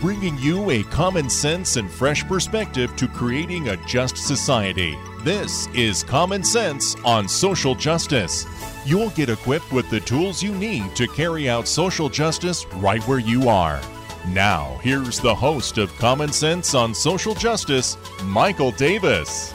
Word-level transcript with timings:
Bringing 0.00 0.38
you 0.38 0.70
a 0.70 0.84
common 0.84 1.28
sense 1.28 1.74
and 1.74 1.90
fresh 1.90 2.24
perspective 2.24 2.94
to 2.94 3.08
creating 3.08 3.70
a 3.70 3.76
just 3.78 4.16
society. 4.16 4.96
This 5.24 5.66
is 5.74 6.04
Common 6.04 6.44
Sense 6.44 6.94
on 7.04 7.26
Social 7.28 7.74
Justice. 7.74 8.46
You'll 8.86 9.10
get 9.10 9.28
equipped 9.28 9.72
with 9.72 9.90
the 9.90 9.98
tools 9.98 10.40
you 10.40 10.54
need 10.54 10.94
to 10.94 11.08
carry 11.08 11.48
out 11.48 11.66
social 11.66 12.08
justice 12.08 12.64
right 12.74 13.02
where 13.08 13.18
you 13.18 13.48
are. 13.48 13.80
Now, 14.28 14.78
here's 14.82 15.18
the 15.18 15.34
host 15.34 15.78
of 15.78 15.92
Common 15.98 16.32
Sense 16.32 16.76
on 16.76 16.94
Social 16.94 17.34
Justice, 17.34 17.96
Michael 18.22 18.70
Davis. 18.70 19.52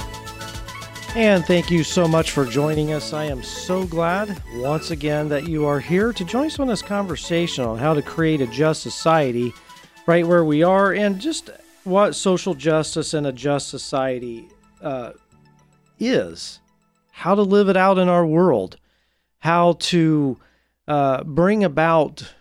And 1.15 1.45
thank 1.45 1.71
you 1.71 1.85
so 1.85 2.05
much 2.05 2.31
for 2.31 2.45
joining 2.45 2.91
us. 2.91 3.13
I 3.13 3.23
am 3.25 3.43
so 3.43 3.85
glad 3.85 4.43
once 4.55 4.91
again 4.91 5.29
that 5.29 5.47
you 5.47 5.65
are 5.65 5.79
here 5.79 6.11
to 6.11 6.25
join 6.25 6.47
us 6.47 6.59
on 6.59 6.67
this 6.67 6.81
conversation 6.81 7.63
on 7.63 7.77
how 7.77 7.93
to 7.93 8.01
create 8.01 8.41
a 8.41 8.47
just 8.47 8.81
society 8.81 9.53
right 10.05 10.27
where 10.27 10.43
we 10.43 10.63
are 10.63 10.91
and 10.91 11.19
just 11.19 11.49
what 11.83 12.15
social 12.15 12.53
justice 12.53 13.13
and 13.13 13.27
a 13.27 13.31
just 13.31 13.69
society 13.69 14.47
uh, 14.81 15.11
is, 15.99 16.59
how 17.11 17.35
to 17.35 17.41
live 17.41 17.69
it 17.69 17.77
out 17.77 17.97
in 17.97 18.09
our 18.09 18.25
world, 18.25 18.77
how 19.39 19.73
to 19.73 20.37
uh, 20.87 21.23
bring 21.23 21.63
about 21.63 22.33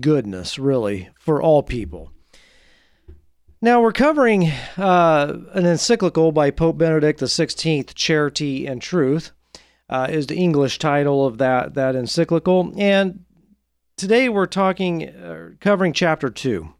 goodness, 0.00 0.58
really, 0.58 1.08
for 1.18 1.40
all 1.40 1.62
people. 1.62 2.10
Now, 3.60 3.80
we're 3.80 3.92
covering 3.92 4.50
uh, 4.76 5.38
an 5.54 5.64
encyclical 5.64 6.32
by 6.32 6.50
Pope 6.50 6.76
Benedict 6.76 7.20
XVI, 7.20 7.94
Charity 7.94 8.66
and 8.66 8.82
Truth, 8.82 9.32
uh, 9.88 10.06
is 10.10 10.26
the 10.26 10.36
English 10.36 10.78
title 10.78 11.24
of 11.24 11.38
that, 11.38 11.72
that 11.74 11.96
encyclical. 11.96 12.74
And 12.76 13.23
today 13.96 14.28
we're 14.28 14.46
talking, 14.46 15.08
uh, 15.08 15.50
covering 15.60 15.92
chapter 15.92 16.30
two. 16.30 16.70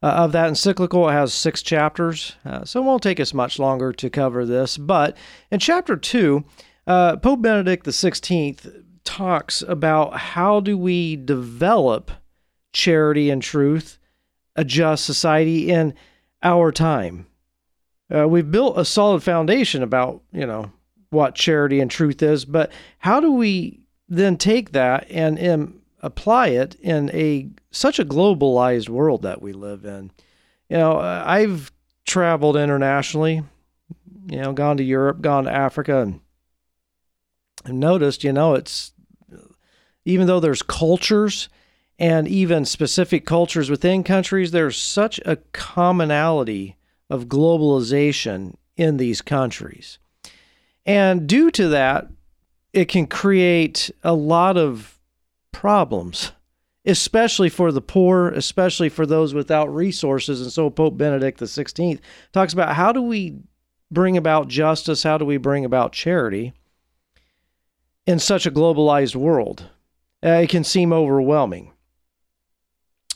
Uh, 0.00 0.06
of 0.06 0.32
that 0.32 0.46
encyclical, 0.48 1.08
it 1.08 1.12
has 1.12 1.34
six 1.34 1.60
chapters, 1.60 2.36
uh, 2.44 2.64
so 2.64 2.80
it 2.80 2.84
won't 2.84 3.02
take 3.02 3.18
us 3.18 3.34
much 3.34 3.58
longer 3.58 3.92
to 3.92 4.08
cover 4.08 4.46
this. 4.46 4.78
But 4.78 5.16
in 5.50 5.58
chapter 5.58 5.96
two, 5.96 6.44
uh, 6.86 7.16
Pope 7.16 7.42
Benedict 7.42 7.84
XVI 7.84 8.84
talks 9.02 9.60
about 9.62 10.16
how 10.16 10.60
do 10.60 10.78
we 10.78 11.16
develop 11.16 12.12
charity 12.72 13.28
and 13.28 13.42
truth 13.42 13.98
a 14.54 14.64
just 14.64 15.04
society 15.04 15.68
in 15.68 15.94
our 16.44 16.70
time. 16.70 17.26
Uh, 18.14 18.28
we've 18.28 18.50
built 18.50 18.78
a 18.78 18.84
solid 18.84 19.22
foundation 19.22 19.82
about, 19.82 20.22
you 20.32 20.46
know, 20.46 20.70
what 21.10 21.34
charity 21.34 21.80
and 21.80 21.90
truth 21.90 22.22
is, 22.22 22.44
but 22.44 22.70
how 22.98 23.18
do 23.18 23.32
we 23.32 23.80
then 24.08 24.36
take 24.36 24.72
that 24.72 25.06
and 25.10 25.44
um, 25.44 25.80
apply 26.00 26.48
it 26.48 26.74
in 26.76 27.10
a 27.10 27.48
such 27.70 27.98
a 27.98 28.04
globalized 28.04 28.88
world 28.88 29.22
that 29.22 29.42
we 29.42 29.52
live 29.52 29.84
in? 29.84 30.10
You 30.68 30.76
know, 30.76 30.98
I've 30.98 31.72
traveled 32.06 32.56
internationally, 32.56 33.42
you 34.30 34.40
know, 34.40 34.52
gone 34.52 34.76
to 34.76 34.82
Europe, 34.82 35.20
gone 35.20 35.44
to 35.44 35.52
Africa, 35.52 36.00
and, 36.00 36.20
and 37.64 37.80
noticed, 37.80 38.24
you 38.24 38.32
know, 38.32 38.54
it's 38.54 38.92
even 40.04 40.26
though 40.26 40.40
there's 40.40 40.62
cultures 40.62 41.48
and 41.98 42.28
even 42.28 42.64
specific 42.64 43.26
cultures 43.26 43.68
within 43.70 44.04
countries, 44.04 44.50
there's 44.50 44.78
such 44.78 45.20
a 45.26 45.36
commonality 45.52 46.76
of 47.10 47.26
globalization 47.26 48.54
in 48.76 48.96
these 48.96 49.20
countries. 49.20 49.98
And 50.86 51.26
due 51.26 51.50
to 51.50 51.68
that, 51.68 52.08
it 52.72 52.86
can 52.86 53.06
create 53.06 53.90
a 54.04 54.14
lot 54.14 54.56
of 54.56 54.97
problems, 55.58 56.30
especially 56.86 57.48
for 57.48 57.72
the 57.72 57.80
poor, 57.80 58.28
especially 58.28 58.88
for 58.88 59.04
those 59.04 59.34
without 59.34 59.74
resources. 59.74 60.40
And 60.40 60.52
so 60.52 60.70
Pope 60.70 60.96
Benedict 60.96 61.40
XVI 61.40 61.98
talks 62.32 62.52
about 62.52 62.76
how 62.76 62.92
do 62.92 63.02
we 63.02 63.40
bring 63.90 64.16
about 64.16 64.46
justice? 64.46 65.02
How 65.02 65.18
do 65.18 65.24
we 65.24 65.36
bring 65.36 65.64
about 65.64 65.92
charity 65.92 66.52
in 68.06 68.20
such 68.20 68.46
a 68.46 68.52
globalized 68.52 69.16
world? 69.16 69.66
Uh, 70.24 70.42
it 70.42 70.48
can 70.48 70.62
seem 70.62 70.92
overwhelming. 70.92 71.72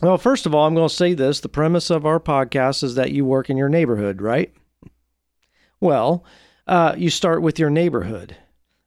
Well, 0.00 0.18
first 0.18 0.44
of 0.44 0.52
all, 0.52 0.66
I'm 0.66 0.74
going 0.74 0.88
to 0.88 0.94
say 0.94 1.14
this. 1.14 1.38
The 1.38 1.48
premise 1.48 1.90
of 1.90 2.04
our 2.04 2.18
podcast 2.18 2.82
is 2.82 2.96
that 2.96 3.12
you 3.12 3.24
work 3.24 3.50
in 3.50 3.56
your 3.56 3.68
neighborhood, 3.68 4.20
right? 4.20 4.52
Well, 5.78 6.24
uh, 6.66 6.96
you 6.98 7.08
start 7.08 7.40
with 7.40 7.60
your 7.60 7.70
neighborhood. 7.70 8.36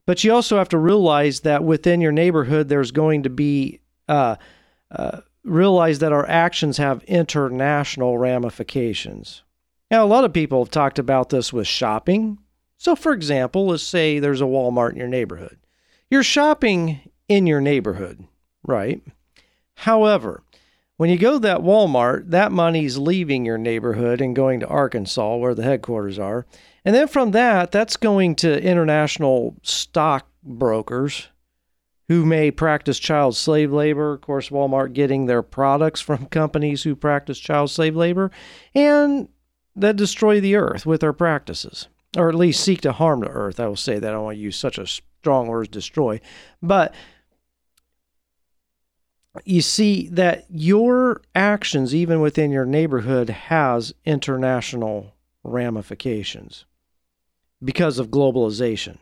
But 0.05 0.23
you 0.23 0.33
also 0.33 0.57
have 0.57 0.69
to 0.69 0.77
realize 0.77 1.41
that 1.41 1.63
within 1.63 2.01
your 2.01 2.11
neighborhood, 2.11 2.69
there's 2.69 2.91
going 2.91 3.23
to 3.23 3.29
be, 3.29 3.79
uh, 4.07 4.35
uh, 4.91 5.21
realize 5.43 5.99
that 5.99 6.13
our 6.13 6.27
actions 6.27 6.77
have 6.77 7.03
international 7.03 8.17
ramifications. 8.17 9.43
Now, 9.89 10.03
a 10.03 10.07
lot 10.07 10.23
of 10.23 10.33
people 10.33 10.63
have 10.63 10.71
talked 10.71 10.99
about 10.99 11.29
this 11.29 11.53
with 11.53 11.67
shopping. 11.67 12.39
So, 12.77 12.95
for 12.95 13.13
example, 13.13 13.67
let's 13.67 13.83
say 13.83 14.19
there's 14.19 14.41
a 14.41 14.45
Walmart 14.45 14.91
in 14.91 14.97
your 14.97 15.07
neighborhood. 15.07 15.57
You're 16.09 16.23
shopping 16.23 16.99
in 17.27 17.47
your 17.47 17.61
neighborhood, 17.61 18.25
right? 18.63 19.01
However, 19.75 20.43
when 20.97 21.09
you 21.09 21.17
go 21.17 21.33
to 21.33 21.39
that 21.39 21.61
Walmart, 21.61 22.29
that 22.29 22.51
money's 22.51 22.97
leaving 22.97 23.45
your 23.45 23.57
neighborhood 23.57 24.21
and 24.21 24.35
going 24.35 24.59
to 24.61 24.67
Arkansas, 24.67 25.35
where 25.35 25.55
the 25.55 25.63
headquarters 25.63 26.17
are. 26.17 26.45
And 26.85 26.93
then 26.93 27.07
from 27.07 27.31
that, 27.31 27.71
that's 27.71 27.97
going 27.97 28.35
to 28.35 28.61
international 28.63 29.55
stock 29.63 30.27
brokers 30.43 31.29
who 32.07 32.23
may 32.23 32.51
practice 32.51 32.99
child 32.99 33.35
slave 33.35 33.73
labor. 33.73 34.13
Of 34.13 34.21
course, 34.21 34.49
Walmart 34.49 34.93
getting 34.93 35.25
their 35.25 35.41
products 35.41 35.99
from 35.99 36.25
companies 36.27 36.83
who 36.83 36.95
practice 36.95 37.39
child 37.39 37.71
slave 37.71 37.95
labor 37.95 38.29
and 38.75 39.27
that 39.75 39.95
destroy 39.95 40.39
the 40.39 40.55
earth 40.55 40.85
with 40.85 41.01
their 41.01 41.11
practices, 41.11 41.87
or 42.15 42.29
at 42.29 42.35
least 42.35 42.63
seek 42.63 42.81
to 42.81 42.93
harm 42.93 43.21
the 43.21 43.29
earth. 43.29 43.59
I 43.59 43.67
will 43.67 43.75
say 43.75 43.97
that. 43.97 44.07
I 44.07 44.11
don't 44.11 44.23
want 44.23 44.37
to 44.37 44.41
use 44.41 44.55
such 44.55 44.77
a 44.77 44.85
strong 44.85 45.47
word, 45.47 45.71
destroy. 45.71 46.21
But 46.61 46.93
you 49.43 49.61
see 49.61 50.07
that 50.09 50.45
your 50.49 51.23
actions, 51.33 51.95
even 51.95 52.21
within 52.21 52.51
your 52.51 52.65
neighborhood, 52.65 53.29
has 53.29 53.93
international 54.05 55.15
ramifications 55.43 56.65
because 57.63 57.99
of 57.99 58.09
globalization. 58.09 58.97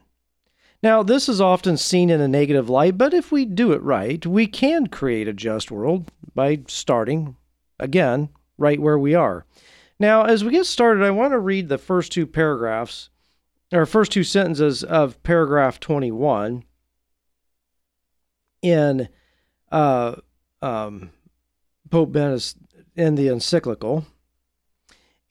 Now, 0.81 1.01
this 1.01 1.29
is 1.29 1.39
often 1.39 1.77
seen 1.77 2.09
in 2.09 2.19
a 2.19 2.27
negative 2.27 2.69
light, 2.69 2.97
but 2.97 3.13
if 3.13 3.31
we 3.31 3.45
do 3.45 3.71
it 3.71 3.81
right, 3.81 4.25
we 4.25 4.47
can 4.47 4.87
create 4.87 5.29
a 5.29 5.33
just 5.33 5.71
world 5.71 6.11
by 6.35 6.59
starting, 6.67 7.37
again, 7.79 8.29
right 8.57 8.79
where 8.79 8.99
we 8.99 9.15
are. 9.15 9.45
Now, 9.97 10.23
as 10.23 10.43
we 10.43 10.51
get 10.51 10.65
started, 10.65 11.03
I 11.03 11.11
want 11.11 11.31
to 11.31 11.39
read 11.39 11.69
the 11.69 11.77
first 11.77 12.11
two 12.11 12.27
paragraphs, 12.27 13.09
or 13.71 13.85
first 13.85 14.11
two 14.11 14.25
sentences 14.25 14.83
of 14.83 15.23
paragraph 15.23 15.79
21 15.79 16.65
in 18.61 19.07
uh, 19.71 20.15
um, 20.61 21.11
Pope 21.89 22.11
Benedict 22.11 22.55
in 22.95 23.15
the 23.15 23.29
encyclical. 23.29 24.05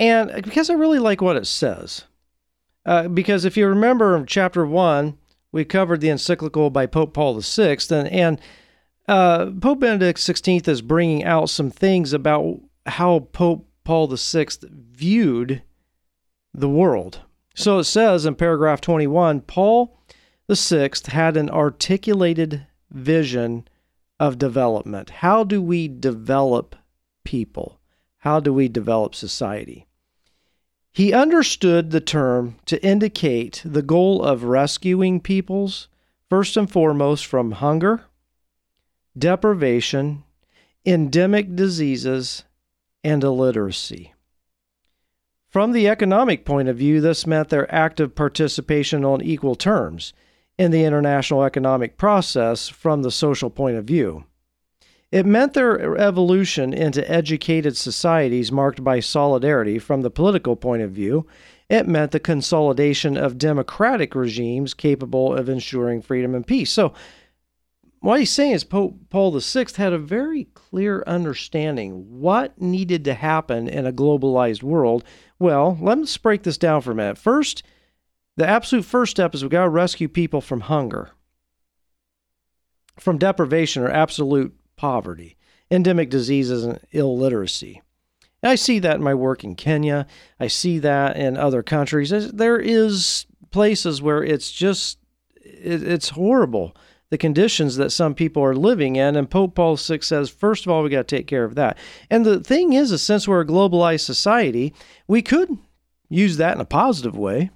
And 0.00 0.42
because 0.42 0.70
I 0.70 0.74
really 0.74 0.98
like 0.98 1.20
what 1.20 1.36
it 1.36 1.46
says. 1.46 2.04
Uh, 2.84 3.08
because 3.08 3.44
if 3.44 3.56
you 3.56 3.66
remember 3.66 4.24
chapter 4.26 4.66
one, 4.66 5.16
we 5.52 5.64
covered 5.64 6.00
the 6.00 6.08
encyclical 6.08 6.70
by 6.70 6.86
Pope 6.86 7.12
Paul 7.14 7.40
VI, 7.40 7.78
and, 7.90 8.08
and 8.08 8.40
uh, 9.06 9.50
Pope 9.60 9.80
Benedict 9.80 10.18
XVI 10.18 10.66
is 10.66 10.82
bringing 10.82 11.24
out 11.24 11.50
some 11.50 11.70
things 11.70 12.12
about 12.12 12.60
how 12.86 13.20
Pope 13.32 13.68
Paul 13.84 14.08
VI 14.08 14.46
viewed 14.62 15.62
the 16.54 16.68
world. 16.68 17.20
So 17.54 17.78
it 17.78 17.84
says 17.84 18.24
in 18.24 18.34
paragraph 18.34 18.80
21 18.80 19.42
Paul 19.42 19.98
VI 20.50 20.90
had 21.08 21.36
an 21.36 21.50
articulated 21.50 22.66
vision 22.90 23.66
of 24.18 24.38
development. 24.38 25.10
How 25.10 25.44
do 25.44 25.60
we 25.60 25.88
develop 25.88 26.76
people? 27.24 27.80
How 28.18 28.40
do 28.40 28.52
we 28.52 28.68
develop 28.68 29.14
society? 29.14 29.86
He 30.92 31.14
understood 31.14 31.90
the 31.90 32.00
term 32.00 32.56
to 32.66 32.84
indicate 32.84 33.62
the 33.64 33.80
goal 33.80 34.22
of 34.22 34.44
rescuing 34.44 35.20
peoples, 35.20 35.88
first 36.28 36.56
and 36.56 36.70
foremost, 36.70 37.24
from 37.24 37.52
hunger, 37.52 38.04
deprivation, 39.16 40.24
endemic 40.84 41.56
diseases, 41.56 42.44
and 43.02 43.24
illiteracy. 43.24 44.12
From 45.48 45.72
the 45.72 45.88
economic 45.88 46.44
point 46.44 46.68
of 46.68 46.76
view, 46.76 47.00
this 47.00 47.26
meant 47.26 47.48
their 47.48 47.72
active 47.74 48.14
participation 48.14 49.04
on 49.04 49.22
equal 49.22 49.54
terms 49.54 50.12
in 50.58 50.70
the 50.70 50.84
international 50.84 51.42
economic 51.42 51.96
process 51.96 52.68
from 52.68 53.02
the 53.02 53.10
social 53.10 53.50
point 53.50 53.76
of 53.76 53.84
view. 53.84 54.24
It 55.12 55.26
meant 55.26 55.52
their 55.52 55.98
evolution 55.98 56.72
into 56.72 57.08
educated 57.08 57.76
societies 57.76 58.50
marked 58.50 58.82
by 58.82 59.00
solidarity 59.00 59.78
from 59.78 60.00
the 60.00 60.10
political 60.10 60.56
point 60.56 60.80
of 60.80 60.90
view. 60.90 61.26
It 61.68 61.86
meant 61.86 62.12
the 62.12 62.20
consolidation 62.20 63.18
of 63.18 63.36
democratic 63.36 64.14
regimes 64.14 64.72
capable 64.72 65.36
of 65.36 65.50
ensuring 65.50 66.00
freedom 66.00 66.34
and 66.34 66.46
peace. 66.46 66.72
So, 66.72 66.94
what 68.00 68.18
he's 68.18 68.30
saying 68.30 68.52
is 68.52 68.64
Pope 68.64 68.96
Paul 69.10 69.38
VI 69.38 69.66
had 69.76 69.92
a 69.92 69.98
very 69.98 70.44
clear 70.54 71.04
understanding 71.06 72.20
what 72.20 72.60
needed 72.60 73.04
to 73.04 73.14
happen 73.14 73.68
in 73.68 73.86
a 73.86 73.92
globalized 73.92 74.62
world. 74.62 75.04
Well, 75.38 75.78
let's 75.80 76.16
break 76.16 76.42
this 76.42 76.58
down 76.58 76.80
for 76.80 76.90
a 76.90 76.94
minute. 76.96 77.18
First, 77.18 77.62
the 78.36 78.48
absolute 78.48 78.86
first 78.86 79.10
step 79.10 79.34
is 79.34 79.42
we've 79.42 79.50
got 79.50 79.64
to 79.64 79.68
rescue 79.68 80.08
people 80.08 80.40
from 80.40 80.62
hunger, 80.62 81.10
from 82.98 83.18
deprivation 83.18 83.82
or 83.82 83.90
absolute 83.90 84.52
poverty, 84.82 85.36
endemic 85.70 86.10
diseases, 86.10 86.64
and 86.64 86.80
illiteracy. 86.90 87.80
And 88.42 88.50
I 88.50 88.56
see 88.56 88.80
that 88.80 88.96
in 88.96 89.02
my 89.02 89.14
work 89.14 89.44
in 89.44 89.54
Kenya. 89.54 90.08
I 90.40 90.48
see 90.48 90.80
that 90.80 91.16
in 91.16 91.36
other 91.36 91.62
countries. 91.62 92.10
There 92.10 92.58
is 92.58 93.26
places 93.52 94.02
where 94.02 94.24
it's 94.24 94.50
just 94.50 94.98
it's 95.36 96.08
horrible 96.08 96.76
the 97.10 97.18
conditions 97.18 97.76
that 97.76 97.92
some 97.92 98.14
people 98.14 98.42
are 98.42 98.56
living 98.56 98.96
in. 98.96 99.14
And 99.14 99.30
Pope 99.30 99.54
Paul 99.54 99.76
VI 99.76 99.98
says, 100.00 100.30
first 100.30 100.66
of 100.66 100.72
all, 100.72 100.82
we 100.82 100.90
got 100.90 101.06
to 101.06 101.16
take 101.16 101.28
care 101.28 101.44
of 101.44 101.54
that. 101.54 101.78
And 102.10 102.24
the 102.24 102.40
thing 102.40 102.72
is, 102.72 102.90
is 102.90 103.02
since 103.02 103.28
we're 103.28 103.42
a 103.42 103.46
globalized 103.46 104.00
society, 104.00 104.74
we 105.06 105.22
could 105.22 105.58
use 106.08 106.38
that 106.38 106.54
in 106.54 106.60
a 106.60 106.64
positive 106.64 107.16
way. 107.16 107.50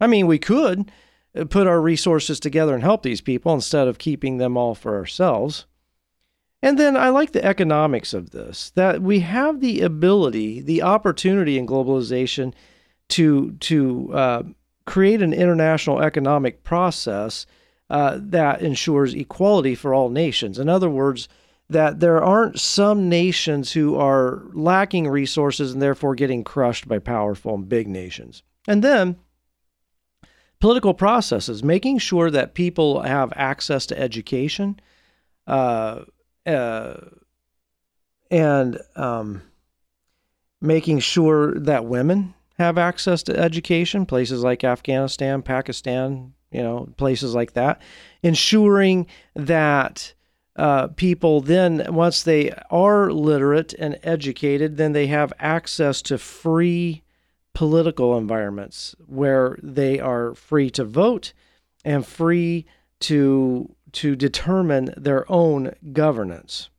I 0.00 0.06
mean, 0.06 0.26
we 0.26 0.38
could 0.38 0.90
uh, 1.36 1.44
put 1.44 1.66
our 1.66 1.80
resources 1.80 2.40
together 2.40 2.74
and 2.74 2.82
help 2.82 3.02
these 3.02 3.20
people 3.20 3.52
instead 3.52 3.86
of 3.86 3.98
keeping 3.98 4.38
them 4.38 4.56
all 4.56 4.74
for 4.74 4.96
ourselves. 4.96 5.66
And 6.62 6.78
then 6.78 6.96
I 6.96 7.08
like 7.08 7.32
the 7.32 7.44
economics 7.44 8.12
of 8.12 8.30
this 8.30 8.70
that 8.70 9.00
we 9.00 9.20
have 9.20 9.60
the 9.60 9.80
ability, 9.80 10.60
the 10.60 10.82
opportunity 10.82 11.58
in 11.58 11.66
globalization 11.66 12.52
to 13.10 13.52
to 13.52 14.12
uh, 14.12 14.42
create 14.86 15.22
an 15.22 15.32
international 15.32 16.02
economic 16.02 16.62
process 16.62 17.46
uh, 17.88 18.18
that 18.20 18.60
ensures 18.60 19.14
equality 19.14 19.74
for 19.74 19.94
all 19.94 20.10
nations. 20.10 20.58
In 20.58 20.68
other 20.68 20.90
words, 20.90 21.28
that 21.68 22.00
there 22.00 22.22
aren't 22.22 22.58
some 22.58 23.08
nations 23.08 23.72
who 23.72 23.96
are 23.96 24.42
lacking 24.52 25.08
resources 25.08 25.72
and 25.72 25.80
therefore 25.80 26.14
getting 26.14 26.44
crushed 26.44 26.88
by 26.88 26.98
powerful 26.98 27.54
and 27.54 27.68
big 27.68 27.88
nations. 27.88 28.42
And 28.68 28.82
then 28.82 29.16
political 30.60 30.94
processes, 30.94 31.62
making 31.62 31.98
sure 31.98 32.30
that 32.30 32.54
people 32.54 33.02
have 33.02 33.32
access 33.34 33.86
to 33.86 33.98
education, 33.98 34.78
uh, 35.46 36.00
uh, 36.46 36.94
and 38.30 38.78
um, 38.96 39.42
making 40.60 41.00
sure 41.00 41.54
that 41.54 41.84
women 41.84 42.34
have 42.58 42.78
access 42.78 43.22
to 43.24 43.36
education, 43.38 44.06
places 44.06 44.42
like 44.42 44.64
Afghanistan, 44.64 45.42
Pakistan, 45.42 46.34
you 46.50 46.62
know, 46.62 46.88
places 46.96 47.34
like 47.34 47.54
that, 47.54 47.80
ensuring 48.22 49.06
that 49.34 50.12
uh, 50.56 50.88
people 50.88 51.40
then, 51.40 51.86
once 51.94 52.22
they 52.22 52.50
are 52.70 53.10
literate 53.10 53.72
and 53.74 53.98
educated, 54.02 54.76
then 54.76 54.92
they 54.92 55.06
have 55.06 55.32
access 55.38 56.02
to 56.02 56.18
free 56.18 57.02
political 57.54 58.18
environments 58.18 58.94
where 59.06 59.58
they 59.62 59.98
are 59.98 60.34
free 60.34 60.70
to 60.70 60.84
vote 60.84 61.32
and 61.84 62.06
free 62.06 62.66
to 63.00 63.74
to 63.92 64.16
determine 64.16 64.94
their 64.96 65.30
own 65.30 65.72
governance. 65.92 66.70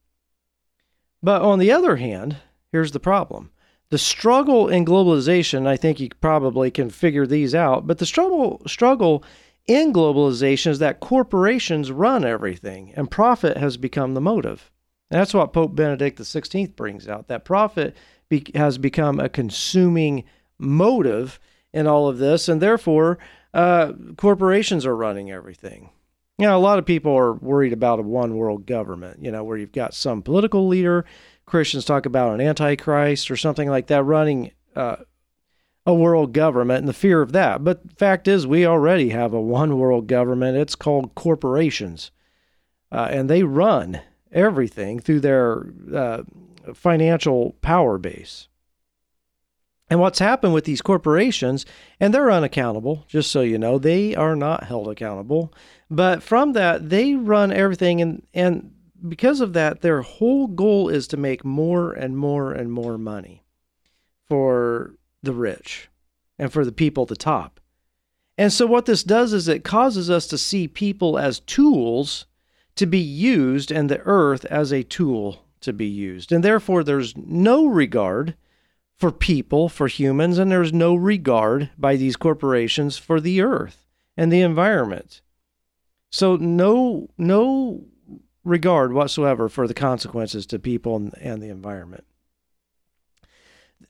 But 1.23 1.41
on 1.41 1.59
the 1.59 1.71
other 1.71 1.97
hand, 1.97 2.37
here's 2.71 2.91
the 2.91 2.99
problem. 2.99 3.51
The 3.89 3.97
struggle 3.97 4.69
in 4.69 4.85
globalization, 4.85 5.67
I 5.67 5.77
think 5.77 5.99
you 5.99 6.09
probably 6.21 6.71
can 6.71 6.89
figure 6.89 7.27
these 7.27 7.53
out, 7.53 7.85
but 7.85 7.97
the 7.97 8.05
struggle 8.05 8.61
struggle 8.65 9.23
in 9.67 9.93
globalization 9.93 10.67
is 10.67 10.79
that 10.79 11.01
corporations 11.01 11.91
run 11.91 12.25
everything 12.25 12.93
and 12.95 13.11
profit 13.11 13.57
has 13.57 13.77
become 13.77 14.13
the 14.13 14.21
motive. 14.21 14.71
And 15.09 15.19
that's 15.19 15.33
what 15.33 15.53
Pope 15.53 15.75
Benedict 15.75 16.19
XVI 16.19 16.73
brings 16.75 17.07
out. 17.07 17.27
That 17.27 17.43
profit 17.43 17.95
be- 18.29 18.51
has 18.55 18.77
become 18.77 19.19
a 19.19 19.29
consuming 19.29 20.23
motive 20.57 21.39
in 21.73 21.85
all 21.85 22.07
of 22.07 22.17
this, 22.17 22.47
and 22.47 22.61
therefore 22.61 23.17
uh, 23.53 23.91
corporations 24.17 24.85
are 24.85 24.95
running 24.95 25.31
everything. 25.31 25.89
You 26.41 26.47
know, 26.47 26.57
a 26.57 26.59
lot 26.59 26.79
of 26.79 26.87
people 26.87 27.15
are 27.15 27.33
worried 27.33 27.71
about 27.71 27.99
a 27.99 28.01
one 28.01 28.35
world 28.35 28.65
government, 28.65 29.23
you 29.23 29.29
know, 29.29 29.43
where 29.43 29.57
you've 29.57 29.71
got 29.71 29.93
some 29.93 30.23
political 30.23 30.67
leader. 30.67 31.05
Christians 31.45 31.85
talk 31.85 32.07
about 32.07 32.33
an 32.33 32.41
antichrist 32.41 33.29
or 33.29 33.37
something 33.37 33.69
like 33.69 33.85
that 33.87 34.03
running 34.03 34.49
uh, 34.75 34.95
a 35.85 35.93
world 35.93 36.33
government 36.33 36.79
and 36.79 36.87
the 36.87 36.93
fear 36.93 37.21
of 37.21 37.33
that. 37.33 37.63
But 37.63 37.95
fact 37.95 38.27
is, 38.27 38.47
we 38.47 38.65
already 38.65 39.09
have 39.09 39.33
a 39.33 39.39
one 39.39 39.77
world 39.77 40.07
government. 40.07 40.57
It's 40.57 40.73
called 40.73 41.13
corporations, 41.13 42.09
uh, 42.91 43.09
and 43.11 43.29
they 43.29 43.43
run 43.43 44.01
everything 44.31 44.99
through 44.99 45.19
their 45.19 45.67
uh, 45.93 46.23
financial 46.73 47.51
power 47.61 47.99
base. 47.99 48.47
And 49.91 49.99
what's 49.99 50.19
happened 50.19 50.53
with 50.53 50.63
these 50.63 50.81
corporations, 50.81 51.65
and 51.99 52.13
they're 52.13 52.31
unaccountable, 52.31 53.03
just 53.09 53.29
so 53.29 53.41
you 53.41 53.59
know, 53.59 53.77
they 53.77 54.15
are 54.15 54.37
not 54.37 54.63
held 54.63 54.87
accountable. 54.87 55.53
But 55.91 56.23
from 56.23 56.53
that, 56.53 56.89
they 56.89 57.15
run 57.15 57.51
everything, 57.51 58.01
and, 58.01 58.25
and 58.33 58.71
because 59.09 59.41
of 59.41 59.51
that, 59.53 59.81
their 59.81 60.01
whole 60.01 60.47
goal 60.47 60.87
is 60.87 61.05
to 61.09 61.17
make 61.17 61.43
more 61.43 61.91
and 61.91 62.17
more 62.17 62.53
and 62.53 62.71
more 62.71 62.97
money 62.97 63.43
for 64.29 64.95
the 65.21 65.33
rich 65.33 65.89
and 66.39 66.51
for 66.51 66.63
the 66.63 66.71
people 66.71 67.03
at 67.03 67.09
the 67.09 67.17
top. 67.17 67.59
And 68.37 68.53
so, 68.53 68.65
what 68.65 68.85
this 68.85 69.03
does 69.03 69.33
is 69.33 69.49
it 69.49 69.65
causes 69.65 70.09
us 70.09 70.27
to 70.27 70.37
see 70.37 70.65
people 70.65 71.19
as 71.19 71.41
tools 71.41 72.25
to 72.75 72.85
be 72.85 72.97
used 72.97 73.69
and 73.69 73.89
the 73.89 73.99
earth 74.05 74.45
as 74.45 74.71
a 74.71 74.83
tool 74.83 75.43
to 75.59 75.73
be 75.73 75.87
used. 75.87 76.31
And 76.31 76.41
therefore, 76.41 76.85
there's 76.85 77.17
no 77.17 77.65
regard 77.65 78.35
for 78.97 79.11
people, 79.11 79.67
for 79.67 79.89
humans, 79.89 80.37
and 80.37 80.49
there's 80.49 80.71
no 80.71 80.95
regard 80.95 81.69
by 81.77 81.97
these 81.97 82.15
corporations 82.15 82.97
for 82.97 83.19
the 83.19 83.41
earth 83.41 83.85
and 84.15 84.31
the 84.31 84.41
environment. 84.41 85.21
So 86.11 86.35
no 86.35 87.09
no 87.17 87.85
regard 88.43 88.93
whatsoever 88.93 89.49
for 89.49 89.67
the 89.67 89.73
consequences 89.73 90.45
to 90.47 90.59
people 90.59 90.95
and, 90.95 91.17
and 91.19 91.41
the 91.41 91.49
environment. 91.49 92.03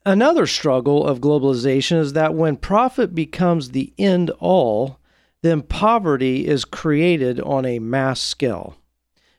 Another 0.04 0.46
struggle 0.46 1.06
of 1.06 1.20
globalization 1.20 1.98
is 1.98 2.12
that 2.14 2.34
when 2.34 2.56
profit 2.56 3.14
becomes 3.14 3.70
the 3.70 3.92
end 3.98 4.30
all, 4.38 4.98
then 5.42 5.62
poverty 5.62 6.46
is 6.46 6.64
created 6.64 7.40
on 7.40 7.64
a 7.64 7.78
mass 7.78 8.20
scale 8.20 8.76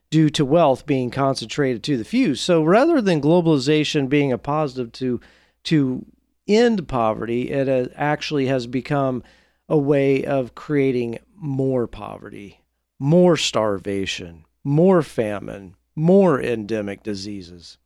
due 0.09 0.29
to 0.29 0.45
wealth 0.45 0.85
being 0.85 1.09
concentrated 1.09 1.81
to 1.83 1.97
the 1.97 2.03
few. 2.03 2.35
So 2.35 2.63
rather 2.63 3.01
than 3.01 3.21
globalization 3.21 4.09
being 4.09 4.31
a 4.31 4.37
positive 4.37 4.91
to 4.93 5.19
to 5.63 6.05
end 6.47 6.87
poverty, 6.87 7.49
it 7.49 7.69
uh, 7.69 7.87
actually 7.95 8.47
has 8.47 8.67
become 8.67 9.23
a 9.69 9.77
way 9.77 10.25
of 10.25 10.55
creating 10.55 11.19
more 11.35 11.87
poverty, 11.87 12.59
more 13.03 13.35
starvation, 13.35 14.45
more 14.63 15.01
famine, 15.01 15.75
more 15.93 16.41
endemic 16.41 17.03
diseases. 17.03 17.77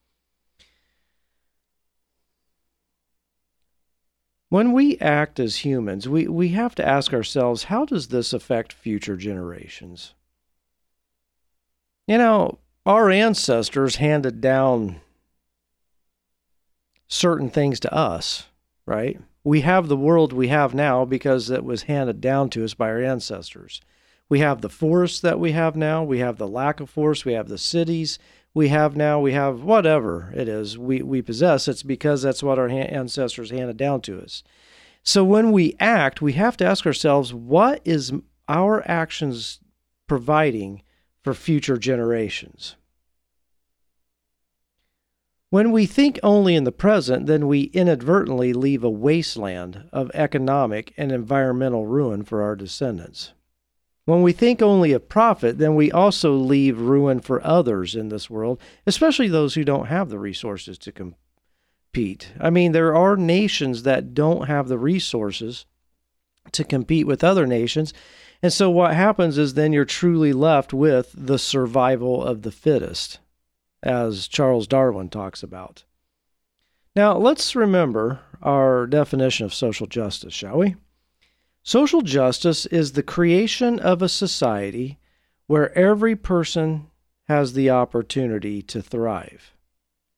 When 4.50 4.74
we 4.74 4.96
act 5.00 5.40
as 5.40 5.66
humans, 5.66 6.08
we, 6.08 6.28
we 6.28 6.50
have 6.50 6.76
to 6.76 6.88
ask 6.88 7.14
ourselves 7.14 7.64
how 7.64 7.84
does 7.84 8.10
this 8.10 8.32
affect 8.32 8.72
future 8.72 9.18
generations? 9.18 10.14
You 12.06 12.20
know, 12.20 12.60
our 12.86 13.10
ancestors 13.10 13.96
handed 13.96 14.40
down 14.40 15.02
certain 17.08 17.50
things 17.50 17.80
to 17.80 17.92
us, 17.92 18.46
right? 18.86 19.20
We 19.44 19.62
have 19.62 19.88
the 19.88 19.98
world 19.98 20.32
we 20.32 20.50
have 20.50 20.76
now 20.76 21.06
because 21.06 21.50
it 21.50 21.64
was 21.64 21.84
handed 21.84 22.22
down 22.22 22.52
to 22.52 22.64
us 22.64 22.76
by 22.76 22.90
our 22.90 23.02
ancestors. 23.02 23.82
We 24.30 24.40
have 24.40 24.62
the 24.62 24.70
forests 24.70 25.20
that 25.22 25.40
we 25.40 25.54
have 25.54 25.76
now. 25.76 26.04
We 26.04 26.20
have 26.20 26.38
the 26.38 26.48
lack 26.48 26.80
of 26.80 26.90
forests. 26.90 27.26
We 27.26 27.34
have 27.34 27.48
the 27.48 27.58
cities 27.58 28.20
we 28.54 28.70
have 28.70 28.98
now. 28.98 29.20
We 29.20 29.34
have 29.34 29.64
whatever 29.64 30.34
it 30.36 30.48
is 30.48 30.78
we, 30.78 31.02
we 31.02 31.22
possess. 31.22 31.68
It's 31.68 31.84
because 31.84 32.24
that's 32.24 32.44
what 32.44 32.60
our 32.60 32.68
ancestors 32.68 33.52
handed 33.52 33.78
down 33.78 34.02
to 34.02 34.20
us. 34.20 34.44
So 35.04 35.24
when 35.24 35.52
we 35.52 35.76
act, 35.80 36.22
we 36.22 36.34
have 36.34 36.58
to 36.58 36.66
ask 36.66 36.86
ourselves 36.86 37.34
what 37.34 37.82
is 37.86 38.12
our 38.50 38.84
actions 38.90 39.60
providing 40.08 40.82
for 41.24 41.34
future 41.34 41.78
generations? 41.78 42.76
When 45.50 45.72
we 45.72 45.86
think 45.86 46.20
only 46.24 46.56
in 46.56 46.66
the 46.66 46.74
present, 46.74 47.26
then 47.26 47.48
we 47.48 47.64
inadvertently 47.74 48.52
leave 48.52 48.84
a 48.84 48.90
wasteland 48.90 49.88
of 49.94 50.12
economic 50.14 50.94
and 50.98 51.10
environmental 51.12 51.86
ruin 51.86 52.24
for 52.24 52.42
our 52.42 52.56
descendants. 52.56 53.32
When 54.08 54.22
we 54.22 54.32
think 54.32 54.62
only 54.62 54.94
of 54.94 55.10
profit, 55.10 55.58
then 55.58 55.76
we 55.76 55.92
also 55.92 56.32
leave 56.32 56.80
ruin 56.80 57.20
for 57.20 57.46
others 57.46 57.94
in 57.94 58.08
this 58.08 58.30
world, 58.30 58.58
especially 58.86 59.28
those 59.28 59.56
who 59.56 59.66
don't 59.66 59.88
have 59.88 60.08
the 60.08 60.18
resources 60.18 60.78
to 60.78 60.94
compete. 60.94 62.32
I 62.40 62.50
mean, 62.50 62.72
there 62.72 62.96
are 62.96 63.18
nations 63.18 63.84
that 63.84 64.14
don't 64.14 64.48
have 64.48 64.70
the 64.70 64.78
resources 64.78 65.66
to 66.54 66.64
compete 66.64 67.06
with 67.06 67.22
other 67.22 67.46
nations. 67.46 67.94
And 68.42 68.54
so 68.54 68.72
what 68.72 68.94
happens 68.94 69.38
is 69.38 69.56
then 69.56 69.74
you're 69.74 69.84
truly 69.84 70.32
left 70.32 70.72
with 70.72 71.14
the 71.14 71.38
survival 71.38 72.24
of 72.24 72.44
the 72.44 72.52
fittest 72.52 73.20
as 73.84 74.30
Charles 74.30 74.68
Darwin 74.68 75.10
talks 75.10 75.44
about. 75.44 75.84
Now, 76.96 77.18
let's 77.18 77.58
remember 77.58 78.22
our 78.42 78.88
definition 78.88 79.46
of 79.46 79.54
social 79.54 79.86
justice, 79.86 80.34
shall 80.34 80.60
we? 80.60 80.78
Social 81.68 82.02
justice 82.02 82.66
is 82.68 82.94
the 82.94 83.04
creation 83.04 83.78
of 83.78 84.02
a 84.02 84.08
society 84.08 85.00
where 85.48 85.78
every 85.78 86.16
person 86.16 86.88
has 87.28 87.52
the 87.52 87.70
opportunity 87.70 88.62
to 88.62 88.82
thrive. 88.82 89.54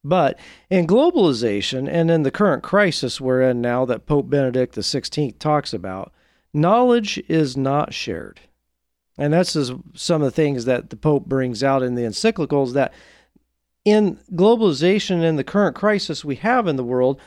But 0.03 0.37
in 0.69 0.85
globalization 0.85 1.89
and 1.91 2.11
in 2.11 2.21
the 2.21 2.29
current 2.29 2.61
crisis 2.61 3.19
we're 3.19 3.41
in 3.41 3.61
now 3.61 3.83
that 3.85 4.05
Pope 4.05 4.29
Benedict 4.29 4.75
XVI 4.75 5.39
talks 5.39 5.73
about, 5.73 6.13
knowledge 6.53 7.19
is 7.27 7.57
not 7.57 7.95
shared. 7.95 8.41
And 9.17 9.33
that's 9.33 9.57
some 9.95 10.21
of 10.21 10.27
the 10.27 10.29
things 10.29 10.65
that 10.65 10.91
the 10.91 10.97
Pope 10.97 11.25
brings 11.25 11.63
out 11.63 11.81
in 11.81 11.95
the 11.95 12.03
encyclicals 12.03 12.73
that 12.73 12.93
in 13.83 14.19
globalization 14.31 15.23
and 15.23 15.39
the 15.39 15.43
current 15.43 15.75
crisis 15.75 16.23
we 16.23 16.35
have 16.35 16.67
in 16.67 16.75
the 16.75 16.83
world, 16.83 17.19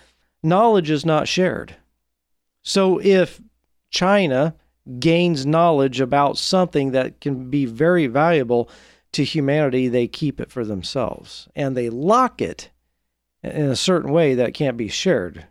knowledge 0.45 0.91
is 0.91 1.05
not 1.05 1.27
shared. 1.27 1.75
So 2.63 3.01
if 3.01 3.41
China 3.93 4.57
gains 4.99 5.47
knowledge 5.47 6.01
about 6.01 6.37
something 6.37 6.91
that 6.91 7.21
can 7.21 7.49
be 7.49 7.67
very 7.67 8.09
valuable 8.09 8.69
to 9.13 9.23
humanity, 9.23 9.89
they 9.89 10.09
keep 10.09 10.41
it 10.41 10.51
for 10.51 10.65
themselves 10.65 11.49
and 11.55 11.77
they 11.77 11.89
lock 11.89 12.41
it 12.41 12.71
in 13.45 13.67
a 13.67 13.77
certain 13.77 14.11
way 14.11 14.35
that 14.35 14.55
can't 14.55 14.77
be 14.77 14.89
shared. 14.89 15.47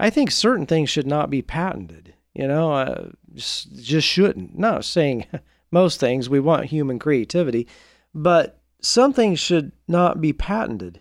I 0.00 0.10
think 0.10 0.30
certain 0.30 0.66
things 0.66 0.90
should 0.90 1.06
not 1.06 1.30
be 1.30 1.42
patented. 1.42 2.14
You 2.34 2.46
know, 2.46 2.72
uh, 2.72 3.08
just, 3.34 3.74
just 3.76 4.06
shouldn't. 4.06 4.58
Not 4.58 4.84
saying 4.84 5.26
most 5.70 6.00
things, 6.00 6.28
we 6.28 6.40
want 6.40 6.66
human 6.66 6.98
creativity, 6.98 7.66
but 8.14 8.60
some 8.80 9.12
things 9.12 9.38
should 9.38 9.72
not 9.86 10.20
be 10.20 10.32
patented. 10.32 11.00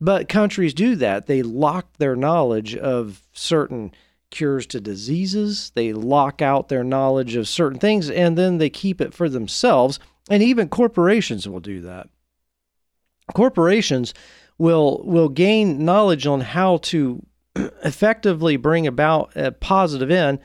But 0.00 0.28
countries 0.28 0.74
do 0.74 0.94
that. 0.96 1.26
They 1.26 1.42
lock 1.42 1.96
their 1.98 2.14
knowledge 2.14 2.76
of 2.76 3.22
certain 3.32 3.92
cures 4.30 4.66
to 4.68 4.80
diseases, 4.80 5.72
they 5.74 5.92
lock 5.92 6.42
out 6.42 6.68
their 6.68 6.84
knowledge 6.84 7.36
of 7.36 7.48
certain 7.48 7.78
things, 7.78 8.10
and 8.10 8.36
then 8.36 8.58
they 8.58 8.70
keep 8.70 9.00
it 9.00 9.14
for 9.14 9.28
themselves. 9.28 9.98
And 10.30 10.42
even 10.42 10.68
corporations 10.68 11.48
will 11.48 11.60
do 11.60 11.80
that. 11.82 12.08
Corporations 13.34 14.14
will 14.58 15.02
will 15.04 15.28
gain 15.28 15.84
knowledge 15.84 16.26
on 16.26 16.40
how 16.40 16.78
to 16.78 17.24
effectively 17.56 18.56
bring 18.56 18.86
about 18.86 19.32
a 19.36 19.52
positive 19.52 20.10
end, 20.10 20.40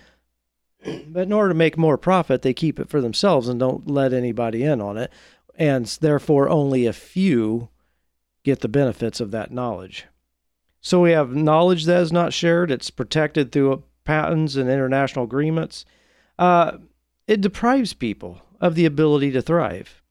but 1.08 1.24
in 1.24 1.34
order 1.34 1.50
to 1.50 1.56
make 1.56 1.78
more 1.78 1.98
profit, 1.98 2.42
they 2.42 2.54
keep 2.54 2.80
it 2.80 2.90
for 2.90 3.02
themselves 3.02 3.48
and 3.48 3.60
don't 3.60 3.90
let 3.90 4.14
anybody 4.14 4.64
in 4.64 4.82
on 4.82 4.98
it 4.98 5.12
and 5.56 5.86
therefore 6.02 6.50
only 6.50 6.86
a 6.86 6.94
few 6.94 7.70
get 8.44 8.62
the 8.62 8.68
benefits 8.68 9.20
of 9.20 9.32
that 9.32 9.52
knowledge. 9.52 10.06
So 10.84 11.00
we 11.00 11.12
have 11.12 11.34
knowledge 11.34 11.86
that 11.86 12.02
is 12.02 12.12
not 12.12 12.34
shared, 12.34 12.70
it's 12.70 12.90
protected 12.90 13.52
through 13.52 13.84
patents 14.04 14.58
and 14.58 14.70
international 14.70 15.24
agreements. 15.24 15.86
Uh, 16.38 16.74
it 17.26 17.40
deprives 17.40 17.94
people 17.94 18.42
of 18.60 18.76
the 18.76 18.86
ability 18.86 19.32
to 19.32 19.42
thrive. 19.42 20.02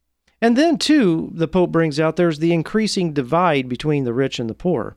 And 0.40 0.56
then, 0.56 0.78
too, 0.78 1.30
the 1.34 1.46
Pope 1.46 1.70
brings 1.70 2.00
out 2.00 2.16
there's 2.16 2.38
the 2.38 2.54
increasing 2.54 3.12
divide 3.12 3.68
between 3.68 4.04
the 4.04 4.14
rich 4.14 4.38
and 4.38 4.48
the 4.48 4.54
poor. 4.54 4.96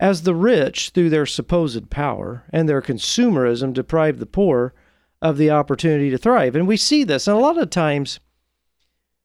As 0.00 0.22
the 0.22 0.34
rich, 0.34 0.88
through 0.90 1.10
their 1.10 1.26
supposed 1.26 1.90
power 1.90 2.44
and 2.50 2.66
their 2.66 2.80
consumerism, 2.80 3.74
deprive 3.74 4.20
the 4.20 4.26
poor 4.26 4.72
of 5.20 5.36
the 5.36 5.50
opportunity 5.50 6.08
to 6.08 6.16
thrive. 6.16 6.56
And 6.56 6.66
we 6.66 6.78
see 6.78 7.04
this. 7.04 7.28
And 7.28 7.36
a 7.36 7.40
lot 7.40 7.58
of 7.58 7.68
times, 7.68 8.20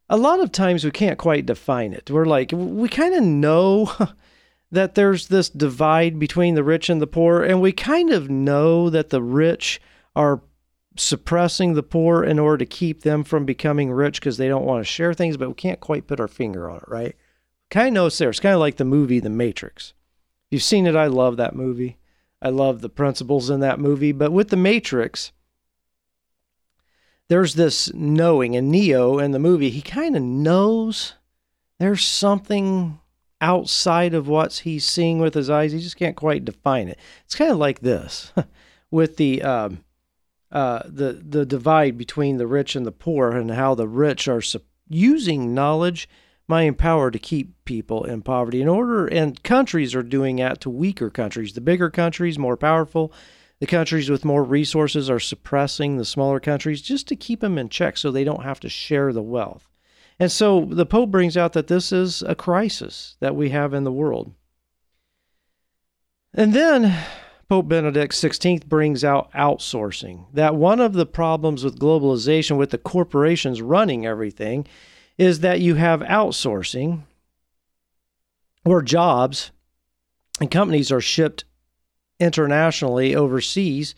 a 0.10 0.18
lot 0.18 0.42
of 0.42 0.52
times 0.52 0.84
we 0.84 0.92
can't 0.92 1.18
quite 1.18 1.46
define 1.46 1.94
it. 1.94 2.12
We're 2.12 2.26
like, 2.26 2.52
we 2.54 2.90
kind 2.90 3.16
of 3.16 3.24
know 3.24 3.94
that 4.72 4.96
there's 4.96 5.28
this 5.28 5.50
divide 5.50 6.20
between 6.20 6.56
the 6.56 6.64
rich 6.64 6.90
and 6.90 7.02
the 7.02 7.08
poor, 7.08 7.44
and 7.44 7.62
we 7.62 7.72
kind 7.72 8.12
of 8.12 8.30
know 8.30 8.90
that 8.90 9.10
the 9.10 9.22
rich 9.22 9.80
are 10.16 10.42
suppressing 10.98 11.74
the 11.74 11.84
poor 11.84 12.24
in 12.24 12.40
order 12.40 12.58
to 12.58 12.66
keep 12.66 13.02
them 13.02 13.24
from 13.24 13.46
becoming 13.46 13.92
rich 13.92 14.20
because 14.20 14.38
they 14.38 14.48
don't 14.48 14.66
want 14.66 14.82
to 14.82 14.92
share 14.92 15.14
things, 15.14 15.38
but 15.38 15.50
we 15.50 15.56
can't 15.56 15.80
quite 15.80 16.08
put 16.08 16.20
our 16.20 16.28
finger 16.28 16.70
on 16.70 16.78
it, 16.78 16.88
right? 16.88 17.16
Kind 17.70 17.90
of 17.90 17.94
know 17.94 18.06
it's 18.06 18.18
there. 18.18 18.30
It's 18.30 18.40
kind 18.40 18.54
of 18.54 18.60
like 18.60 18.78
the 18.78 18.86
movie 18.86 19.20
The 19.20 19.30
Matrix. 19.30 19.94
You've 20.50 20.64
seen 20.64 20.88
it. 20.88 20.96
I 20.96 21.08
love 21.08 21.38
that 21.38 21.56
movie. 21.56 21.98
I 22.42 22.50
love 22.50 22.82
the 22.82 22.90
principles 22.90 23.50
in 23.50 23.60
that 23.62 23.80
movie. 23.80 24.12
But 24.12 24.32
with 24.32 24.50
The 24.50 24.58
Matrix, 24.58 25.32
there's 27.28 27.56
this 27.56 27.94
knowing, 27.94 28.56
and 28.56 28.70
Neo 28.70 29.18
in 29.18 29.32
the 29.32 29.40
movie, 29.40 29.72
he 29.72 29.82
kind 29.82 30.16
of 30.16 30.22
knows 30.22 31.16
there's 31.80 32.06
something 32.06 33.00
outside 33.46 34.16
of 34.16 34.28
what 34.28 34.54
he's 34.54 34.84
seeing 34.84 35.20
with 35.20 35.36
his 35.36 35.52
eyes. 35.52 35.72
He 35.72 35.80
just 35.80 35.98
can't 35.98 36.16
quite 36.16 36.44
define 36.44 36.88
it. 36.88 36.98
It's 37.26 37.36
kind 37.36 37.52
of 37.52 37.58
like 37.58 37.82
this 37.82 38.34
with 38.92 39.18
the 39.18 39.44
um, 39.44 39.84
uh, 40.52 40.82
the 40.86 41.22
the 41.24 41.46
divide 41.46 41.96
between 41.96 42.38
the 42.38 42.48
rich 42.48 42.76
and 42.76 42.88
the 42.88 42.92
poor, 42.92 43.32
and 43.32 43.52
how 43.52 43.76
the 43.76 43.88
rich 43.88 44.28
are 44.28 44.42
su- 44.42 44.62
using 44.90 45.54
knowledge, 45.54 46.10
mind, 46.48 46.80
power 46.80 47.12
to 47.12 47.20
keep 47.20 47.54
people 47.66 48.04
in 48.04 48.24
poverty. 48.24 48.64
In 48.64 48.68
order, 48.68 49.06
and 49.06 49.42
countries 49.44 49.94
are 49.94 50.04
doing 50.04 50.38
that 50.38 50.60
to 50.62 50.70
weaker 50.72 51.12
countries. 51.12 51.54
The 51.54 51.62
bigger 51.62 51.92
countries, 51.92 52.40
more 52.40 52.58
powerful, 52.58 53.14
the 53.60 53.68
countries 53.68 54.10
with 54.10 54.26
more 54.26 54.44
resources 54.44 55.08
are 55.08 55.20
suppressing 55.20 55.98
the 55.98 56.06
smaller 56.06 56.40
countries 56.40 56.82
just 56.82 57.08
to 57.10 57.16
keep 57.16 57.42
them 57.42 57.60
in 57.60 57.70
check 57.70 57.96
so 57.96 58.10
they 58.10 58.24
don't 58.24 58.44
have 58.44 58.60
to 58.62 58.70
share 58.70 59.14
the 59.14 59.22
wealth. 59.22 59.70
And 60.20 60.32
so 60.32 60.66
the 60.66 60.86
Pope 60.86 61.12
brings 61.12 61.36
out 61.36 61.54
that 61.54 61.68
this 61.68 61.92
is 61.92 62.22
a 62.24 62.36
crisis 62.36 63.18
that 63.20 63.36
we 63.36 63.50
have 63.50 63.74
in 63.74 63.84
the 63.84 63.92
world. 63.92 64.34
And 66.34 66.54
then 66.54 66.98
Pope 67.48 67.68
Benedict 67.68 68.14
XVI 68.14 68.66
brings 68.66 69.04
out 69.04 69.32
outsourcing. 69.34 70.26
That 70.34 70.56
one 70.56 70.80
of 70.80 70.94
the 70.94 71.06
problems 71.06 71.64
with 71.64 71.80
globalization, 71.80 72.58
with 72.58 72.72
the 72.72 72.78
corporations 72.78 73.62
running 73.62 74.06
everything, 74.06 74.68
is 75.18 75.40
that 75.42 75.62
you 75.62 75.76
have 75.76 76.02
outsourcing 76.02 77.04
where 78.64 78.82
jobs 78.82 79.52
and 80.42 80.50
companies 80.50 80.92
are 80.92 81.02
shipped 81.02 81.46
internationally 82.20 83.16
overseas 83.16 83.96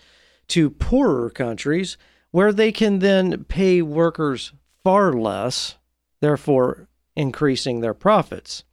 to 0.49 0.69
poorer 0.69 1.29
countries 1.29 1.97
where 2.31 2.51
they 2.51 2.71
can 2.71 2.99
then 2.99 3.45
pay 3.45 3.81
workers 3.81 4.51
far 4.83 5.13
less, 5.13 5.77
therefore 6.19 6.87
increasing 7.15 7.81
their 7.81 7.93
profits. 7.93 8.63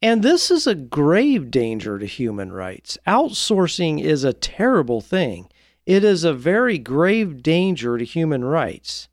And 0.00 0.22
this 0.22 0.50
is 0.50 0.66
a 0.66 0.74
grave 0.74 1.50
danger 1.50 1.98
to 1.98 2.06
human 2.06 2.52
rights. 2.52 2.98
Outsourcing 3.06 4.02
is 4.02 4.24
a 4.24 4.32
terrible 4.32 5.00
thing. 5.00 5.48
It 5.86 6.02
is 6.02 6.24
a 6.24 6.32
very 6.32 6.78
grave 6.78 7.42
danger 7.42 7.98
to 7.98 8.04
human 8.04 8.44
rights. 8.44 9.08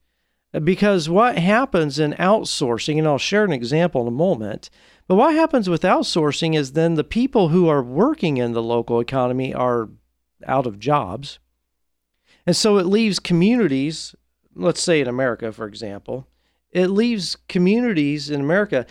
Because 0.64 1.08
what 1.08 1.38
happens 1.38 2.00
in 2.00 2.14
outsourcing, 2.14 2.98
and 2.98 3.08
I'll 3.08 3.20
share 3.20 3.44
an 3.44 3.52
example 3.52 4.02
in 4.02 4.08
a 4.08 4.12
moment, 4.12 4.72
but 5.08 5.16
what 5.16 5.36
happens 5.36 5.70
with 5.70 5.84
outsourcing 5.84 6.56
is 6.56 6.72
then 6.72 6.96
the 6.96 7.04
people 7.04 7.50
who 7.50 7.68
are 7.68 7.84
working 7.84 8.38
in 8.38 8.54
the 8.54 8.64
local 8.64 9.00
economy 9.00 9.54
are 9.54 9.90
out 10.48 10.66
of 10.66 10.80
jobs. 10.80 11.38
And 12.48 12.56
so 12.56 12.78
it 12.78 12.88
leaves 12.88 13.20
communities, 13.20 14.16
let's 14.56 14.82
say 14.82 15.02
in 15.02 15.08
America, 15.08 15.52
for 15.52 15.68
example, 15.68 16.28
it 16.72 16.88
leaves 16.88 17.38
communities 17.48 18.30
in 18.30 18.42
America, 18.42 18.86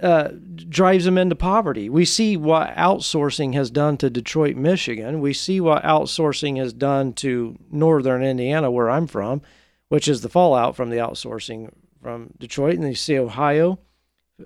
uh, 0.00 0.28
drives 0.68 1.04
them 1.04 1.18
into 1.18 1.34
poverty. 1.34 1.88
We 1.88 2.04
see 2.04 2.36
what 2.36 2.74
outsourcing 2.76 3.54
has 3.54 3.70
done 3.70 3.96
to 3.98 4.10
Detroit, 4.10 4.56
Michigan. 4.56 5.20
We 5.20 5.32
see 5.32 5.60
what 5.60 5.82
outsourcing 5.82 6.56
has 6.58 6.72
done 6.72 7.12
to 7.14 7.58
northern 7.70 8.22
Indiana, 8.22 8.70
where 8.70 8.90
I'm 8.90 9.06
from, 9.06 9.42
which 9.88 10.06
is 10.06 10.20
the 10.20 10.28
fallout 10.28 10.76
from 10.76 10.90
the 10.90 10.98
outsourcing 10.98 11.72
from 12.00 12.32
Detroit. 12.38 12.74
And 12.74 12.86
you 12.88 12.94
see 12.94 13.18
Ohio, 13.18 13.80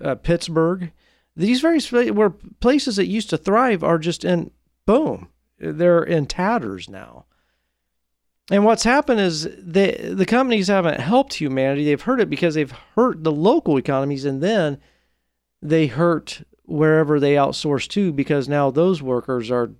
uh, 0.01 0.15
Pittsburgh. 0.15 0.91
These 1.35 1.61
various 1.61 1.91
where 1.91 2.29
places 2.29 2.95
that 2.95 3.07
used 3.07 3.29
to 3.29 3.37
thrive 3.37 3.83
are 3.83 3.99
just 3.99 4.23
in 4.25 4.51
boom, 4.85 5.29
they're 5.59 6.03
in 6.03 6.25
tatters 6.25 6.89
now. 6.89 7.25
And 8.51 8.65
what's 8.65 8.83
happened 8.83 9.21
is 9.21 9.43
the 9.43 10.13
the 10.13 10.25
companies 10.25 10.67
haven't 10.67 10.99
helped 10.99 11.35
humanity. 11.35 11.85
They've 11.85 12.01
hurt 12.01 12.19
it 12.19 12.29
because 12.29 12.55
they've 12.55 12.73
hurt 12.95 13.23
the 13.23 13.31
local 13.31 13.77
economies, 13.77 14.25
and 14.25 14.43
then 14.43 14.79
they 15.61 15.87
hurt 15.87 16.43
wherever 16.65 17.19
they 17.19 17.35
outsource 17.35 17.87
to 17.89 18.11
because 18.11 18.49
now 18.49 18.69
those 18.69 19.01
workers 19.01 19.49
are 19.49 19.71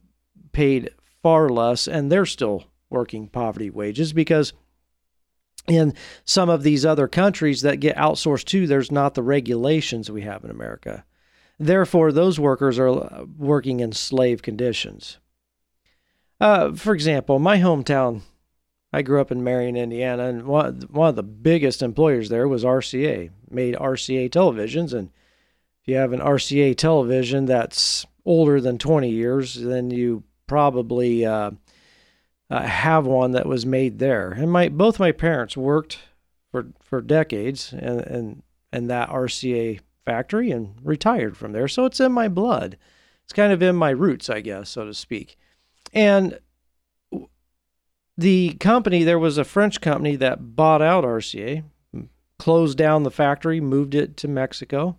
paid 0.52 0.90
far 1.22 1.50
less 1.50 1.88
and 1.88 2.12
they're 2.12 2.26
still 2.26 2.66
working 2.90 3.28
poverty 3.28 3.70
wages 3.70 4.14
because 4.14 4.54
in 5.68 5.94
some 6.26 6.50
of 6.50 6.64
these 6.64 6.86
other 6.86 7.08
countries 7.08 7.62
that 7.62 7.80
get 7.80 7.96
outsourced 7.96 8.46
to, 8.46 8.68
there's 8.68 8.92
not 8.92 9.14
the 9.14 9.24
regulations 9.24 10.12
we 10.12 10.22
have 10.22 10.44
in 10.44 10.52
America. 10.52 11.06
Therefore, 11.58 12.12
those 12.12 12.40
workers 12.40 12.78
are 12.78 13.26
working 13.38 13.80
in 13.80 13.94
slave 13.94 14.42
conditions. 14.42 15.20
Uh, 16.42 16.74
for 16.74 16.94
example, 16.94 17.40
my 17.40 17.58
hometown, 17.58 18.22
I 18.94 19.02
grew 19.02 19.20
up 19.20 19.32
in 19.32 19.44
Marion, 19.44 19.76
Indiana, 19.76 20.26
and 20.26 20.44
one, 20.46 20.88
one 20.92 21.10
of 21.10 21.16
the 21.16 21.24
biggest 21.24 21.82
employers 21.82 22.30
there 22.30 22.48
was 22.48 22.64
RCA, 22.64 23.32
made 23.50 23.74
RCA 23.76 24.30
televisions. 24.30 24.94
And 24.94 25.10
if 25.82 25.88
you 25.88 25.96
have 25.96 26.14
an 26.14 26.20
RCA 26.20 26.78
television 26.78 27.46
that's 27.46 28.06
older 28.24 28.62
than 28.62 28.78
20 28.78 29.10
years, 29.10 29.56
then 29.56 29.90
you 29.90 30.24
probably 30.46 31.26
uh, 31.26 31.52
uh, 32.52 32.62
have 32.62 33.08
one 33.08 33.32
that 33.32 33.48
was 33.48 33.66
made 33.66 33.98
there. 33.98 34.32
And 34.32 34.52
my 34.52 34.70
both 34.70 35.00
my 35.00 35.12
parents 35.12 35.58
worked 35.58 35.98
for 36.52 36.68
for 36.80 37.02
decades 37.02 37.74
and 37.74 38.00
and 38.02 38.44
and 38.72 38.90
that 38.92 39.10
RCA 39.10 39.80
factory 40.06 40.52
and 40.52 40.76
retired 40.84 41.36
from 41.36 41.52
there. 41.52 41.68
So 41.68 41.86
it's 41.86 42.00
in 42.00 42.12
my 42.12 42.28
blood. 42.28 42.78
It's 43.24 43.34
kind 43.34 43.52
of 43.52 43.64
in 43.64 43.76
my 43.76 43.90
roots, 43.90 44.30
I 44.30 44.42
guess, 44.42 44.70
so 44.70 44.86
to 44.86 44.94
speak. 44.94 45.38
And 45.94 46.40
the 48.18 48.54
company, 48.60 49.04
there 49.04 49.20
was 49.20 49.38
a 49.38 49.44
French 49.44 49.82
company 49.82 50.16
that 50.18 50.56
bought 50.56 50.82
out 50.82 51.04
RCA, 51.04 51.64
closed 52.38 52.78
down 52.78 53.04
the 53.04 53.12
factory, 53.12 53.60
moved 53.60 53.96
it 53.96 54.18
to 54.18 54.28
Mexico, 54.28 54.98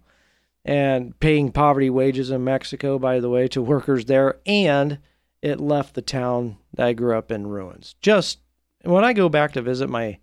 and 0.64 1.18
paying 1.20 1.52
poverty 1.52 1.90
wages 1.90 2.30
in 2.30 2.42
Mexico, 2.42 2.98
by 2.98 3.20
the 3.20 3.28
way, 3.28 3.46
to 3.48 3.62
workers 3.62 4.06
there. 4.06 4.40
And 4.46 4.98
it 5.42 5.60
left 5.60 5.94
the 5.94 6.02
town 6.02 6.56
that 6.72 6.86
I 6.86 6.92
grew 6.94 7.16
up 7.16 7.30
in 7.30 7.46
ruins. 7.46 7.96
Just 8.00 8.38
when 8.82 9.04
I 9.04 9.12
go 9.12 9.28
back 9.28 9.52
to 9.52 9.62
visit 9.62 9.88
my 9.88 10.18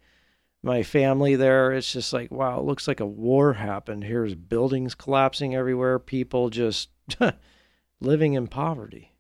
my 0.64 0.84
family 0.84 1.36
there, 1.36 1.72
it's 1.72 1.92
just 1.92 2.14
like, 2.14 2.30
wow, 2.30 2.60
it 2.60 2.66
looks 2.66 2.88
like 2.88 3.00
a 3.00 3.06
war 3.06 3.54
happened. 3.54 4.04
Here's 4.04 4.36
buildings 4.36 4.94
collapsing 4.94 5.56
everywhere, 5.56 5.98
people 5.98 6.52
just 6.52 6.90
living 8.02 8.34
in 8.34 8.48
poverty. 8.48 9.11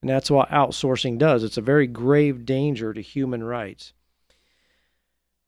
And 0.00 0.08
that's 0.08 0.30
what 0.30 0.50
outsourcing 0.50 1.18
does. 1.18 1.42
It's 1.42 1.56
a 1.56 1.62
very 1.62 1.86
grave 1.86 2.44
danger 2.44 2.92
to 2.92 3.00
human 3.00 3.42
rights. 3.42 3.92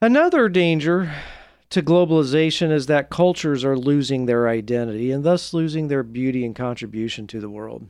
Another 0.02 0.49
danger 0.49 1.12
to 1.71 1.83
globalization 1.83 2.73
is 2.73 2.87
that 2.87 3.11
cultures 3.11 3.64
are 3.64 3.76
losing 3.76 4.26
their 4.26 4.49
identity 4.49 5.12
and 5.12 5.23
thus 5.23 5.54
losing 5.54 5.88
their 5.88 6.02
beauty 6.02 6.45
and 6.45 6.57
contribution 6.57 7.26
to 7.28 7.40
the 7.40 7.50
world. 7.50 7.87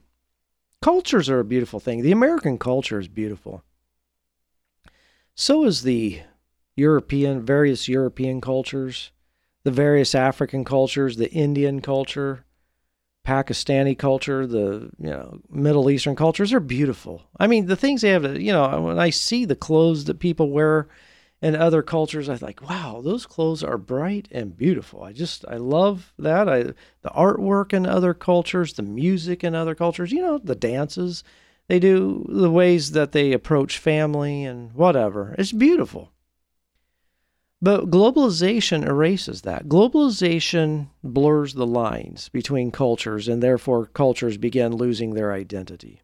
Cultures 0.82 1.30
are 1.30 1.40
a 1.40 1.44
beautiful 1.44 1.80
thing. 1.80 2.02
The 2.02 2.12
American 2.12 2.58
culture 2.58 2.98
is 2.98 3.08
beautiful. 3.08 3.62
So 5.34 5.64
is 5.64 5.82
the 5.82 6.20
European, 6.76 7.42
various 7.42 7.88
European 7.88 8.40
cultures, 8.40 9.12
the 9.64 9.70
various 9.70 10.14
African 10.14 10.64
cultures, 10.64 11.16
the 11.16 11.30
Indian 11.30 11.80
culture, 11.80 12.44
Pakistani 13.30 13.96
culture, 13.96 14.44
the 14.44 14.90
you 14.98 15.10
know 15.10 15.40
Middle 15.50 15.88
Eastern 15.88 16.16
cultures 16.16 16.52
are 16.52 16.58
beautiful. 16.58 17.22
I 17.38 17.46
mean, 17.46 17.66
the 17.66 17.76
things 17.76 18.00
they 18.00 18.10
have, 18.10 18.24
you 18.40 18.52
know, 18.52 18.82
when 18.82 18.98
I 18.98 19.10
see 19.10 19.44
the 19.44 19.54
clothes 19.54 20.06
that 20.06 20.18
people 20.18 20.50
wear 20.50 20.88
and 21.42 21.56
other 21.56 21.80
cultures 21.80 22.28
i 22.28 22.34
like 22.42 22.60
wow 22.68 23.00
those 23.02 23.24
clothes 23.24 23.64
are 23.64 23.78
bright 23.78 24.28
and 24.30 24.56
beautiful. 24.56 25.02
I 25.02 25.12
just 25.12 25.44
i 25.48 25.56
love 25.56 26.12
that. 26.18 26.48
I 26.48 26.62
the 27.02 27.10
artwork 27.14 27.72
in 27.72 27.86
other 27.86 28.14
cultures 28.14 28.74
the 28.74 28.82
music 28.82 29.44
in 29.44 29.54
other 29.54 29.74
cultures 29.74 30.12
you 30.12 30.20
know 30.20 30.38
the 30.38 30.54
dances 30.54 31.24
they 31.68 31.78
do 31.78 32.26
the 32.28 32.50
ways 32.50 32.90
that 32.92 33.12
they 33.12 33.32
approach 33.32 33.78
family 33.78 34.44
and 34.44 34.72
whatever. 34.74 35.36
It's 35.38 35.52
beautiful 35.52 36.10
but 37.62 37.90
globalization 37.90 38.86
erases 38.86 39.42
that 39.42 39.68
globalization 39.68 40.88
blurs 41.02 41.54
the 41.54 41.66
lines 41.66 42.28
between 42.30 42.70
cultures 42.70 43.28
and 43.28 43.42
therefore 43.42 43.86
cultures 43.86 44.36
begin 44.36 44.74
losing 44.74 45.14
their 45.14 45.32
identity 45.32 46.02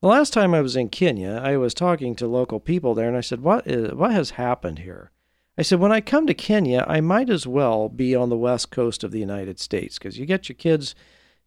the 0.00 0.06
last 0.08 0.32
time 0.32 0.54
I 0.54 0.60
was 0.60 0.76
in 0.76 0.90
Kenya, 0.90 1.40
I 1.42 1.56
was 1.56 1.74
talking 1.74 2.14
to 2.16 2.28
local 2.28 2.60
people 2.60 2.94
there, 2.94 3.08
and 3.08 3.16
I 3.16 3.20
said, 3.20 3.40
"What 3.40 3.66
is 3.66 3.92
what 3.94 4.12
has 4.12 4.30
happened 4.30 4.80
here?" 4.80 5.10
I 5.56 5.62
said, 5.62 5.80
"When 5.80 5.90
I 5.90 6.00
come 6.00 6.26
to 6.28 6.34
Kenya, 6.34 6.84
I 6.86 7.00
might 7.00 7.28
as 7.28 7.48
well 7.48 7.88
be 7.88 8.14
on 8.14 8.28
the 8.28 8.36
west 8.36 8.70
coast 8.70 9.02
of 9.02 9.10
the 9.10 9.18
United 9.18 9.58
States 9.58 9.98
because 9.98 10.16
you 10.16 10.24
get 10.24 10.48
your 10.48 10.54
kids, 10.54 10.94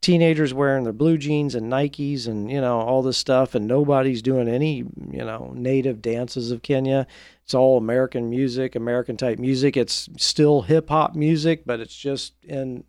teenagers 0.02 0.54
wearing 0.54 0.84
their 0.84 0.92
blue 0.92 1.18
jeans 1.18 1.56
and 1.56 1.72
Nikes 1.72 2.28
and 2.28 2.52
you 2.52 2.60
know 2.60 2.82
all 2.82 3.02
this 3.02 3.18
stuff, 3.18 3.56
and 3.56 3.68
nobody's 3.68 4.22
doing 4.22 4.50
any 4.50 4.80
you 5.12 5.24
know 5.24 5.54
native 5.56 6.02
dances 6.02 6.52
of 6.52 6.62
Kenya. 6.62 7.08
It's 7.52 7.56
all 7.56 7.78
American 7.78 8.30
music, 8.30 8.78
American 8.78 9.18
type 9.18 9.38
music. 9.38 9.76
It's 9.76 10.08
still 10.16 10.62
hip 10.62 10.88
hop 10.88 11.16
music, 11.16 11.66
but 11.66 11.82
it's 11.82 11.94
just 11.94 12.34
in 12.46 12.86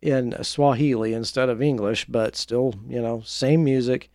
in 0.00 0.42
Swahili 0.42 1.12
instead 1.12 1.50
of 1.50 1.60
English, 1.60 2.06
but 2.06 2.34
still 2.34 2.72
you 2.88 3.02
know 3.02 3.20
same 3.26 3.64
music." 3.64 4.10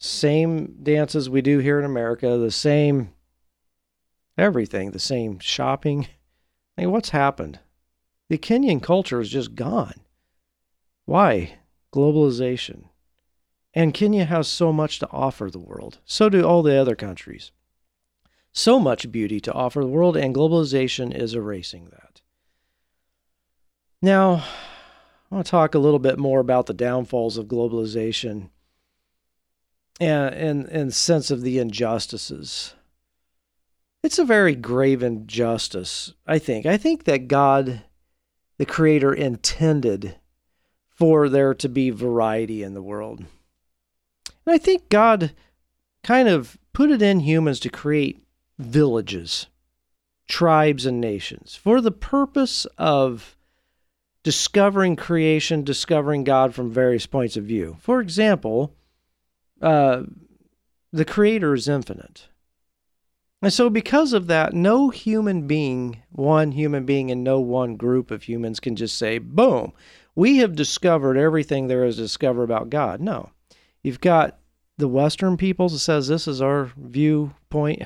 same 0.00 0.82
dances 0.82 1.30
we 1.30 1.40
do 1.40 1.60
here 1.60 1.78
in 1.78 1.84
America, 1.84 2.36
the 2.36 2.50
same 2.50 3.14
everything, 4.36 4.90
the 4.90 4.98
same 4.98 5.38
shopping. 5.38 6.08
I 6.76 6.82
mean, 6.82 6.90
what's 6.90 7.10
happened? 7.10 7.60
The 8.28 8.36
Kenyan 8.36 8.82
culture 8.82 9.20
is 9.20 9.30
just 9.30 9.54
gone. 9.54 10.00
Why? 11.04 11.58
Globalization. 11.92 12.88
And 13.72 13.94
Kenya 13.94 14.24
has 14.24 14.48
so 14.48 14.72
much 14.72 14.98
to 14.98 15.10
offer 15.12 15.50
the 15.50 15.60
world. 15.60 16.00
So 16.04 16.28
do 16.28 16.44
all 16.44 16.64
the 16.64 16.76
other 16.76 16.96
countries. 16.96 17.52
So 18.56 18.78
much 18.78 19.10
beauty 19.10 19.40
to 19.40 19.52
offer 19.52 19.80
the 19.80 19.88
world, 19.88 20.16
and 20.16 20.32
globalization 20.32 21.12
is 21.12 21.34
erasing 21.34 21.86
that. 21.86 22.20
Now, 24.00 24.44
I 25.28 25.34
want 25.34 25.46
to 25.46 25.50
talk 25.50 25.74
a 25.74 25.80
little 25.80 25.98
bit 25.98 26.20
more 26.20 26.38
about 26.38 26.66
the 26.66 26.72
downfalls 26.72 27.36
of 27.36 27.46
globalization 27.46 28.50
and 30.00 30.34
and 30.34 30.66
and 30.68 30.94
sense 30.94 31.32
of 31.32 31.42
the 31.42 31.58
injustices. 31.58 32.74
It's 34.04 34.20
a 34.20 34.24
very 34.24 34.54
grave 34.54 35.02
injustice, 35.02 36.14
I 36.24 36.38
think. 36.38 36.64
I 36.64 36.76
think 36.76 37.04
that 37.04 37.26
God, 37.26 37.82
the 38.58 38.66
Creator, 38.66 39.14
intended 39.14 40.16
for 40.90 41.28
there 41.28 41.54
to 41.54 41.68
be 41.68 41.90
variety 41.90 42.62
in 42.62 42.74
the 42.74 42.82
world. 42.82 43.18
And 44.46 44.54
I 44.54 44.58
think 44.58 44.90
God 44.90 45.32
kind 46.04 46.28
of 46.28 46.56
put 46.72 46.92
it 46.92 47.02
in 47.02 47.20
humans 47.20 47.58
to 47.60 47.68
create 47.68 48.23
villages, 48.58 49.46
tribes, 50.28 50.86
and 50.86 51.00
nations 51.00 51.54
for 51.54 51.80
the 51.80 51.90
purpose 51.90 52.66
of 52.78 53.36
discovering 54.22 54.96
creation, 54.96 55.62
discovering 55.62 56.24
God 56.24 56.54
from 56.54 56.72
various 56.72 57.06
points 57.06 57.36
of 57.36 57.44
view. 57.44 57.76
For 57.80 58.00
example, 58.00 58.74
uh, 59.60 60.02
the 60.92 61.04
Creator 61.04 61.54
is 61.54 61.68
infinite. 61.68 62.28
And 63.42 63.52
so, 63.52 63.68
because 63.68 64.14
of 64.14 64.26
that, 64.28 64.54
no 64.54 64.88
human 64.88 65.46
being, 65.46 66.02
one 66.10 66.52
human 66.52 66.86
being, 66.86 67.10
and 67.10 67.22
no 67.22 67.40
one 67.40 67.76
group 67.76 68.10
of 68.10 68.22
humans 68.22 68.58
can 68.58 68.74
just 68.74 68.96
say, 68.96 69.18
boom, 69.18 69.74
we 70.14 70.38
have 70.38 70.56
discovered 70.56 71.18
everything 71.18 71.66
there 71.66 71.84
is 71.84 71.96
to 71.96 72.02
discover 72.02 72.42
about 72.42 72.70
God. 72.70 73.00
No. 73.02 73.30
You've 73.82 74.00
got 74.00 74.38
the 74.78 74.88
Western 74.88 75.36
peoples 75.36 75.72
that 75.74 75.80
says 75.80 76.08
this 76.08 76.26
is 76.26 76.40
our 76.40 76.72
viewpoint. 76.76 77.82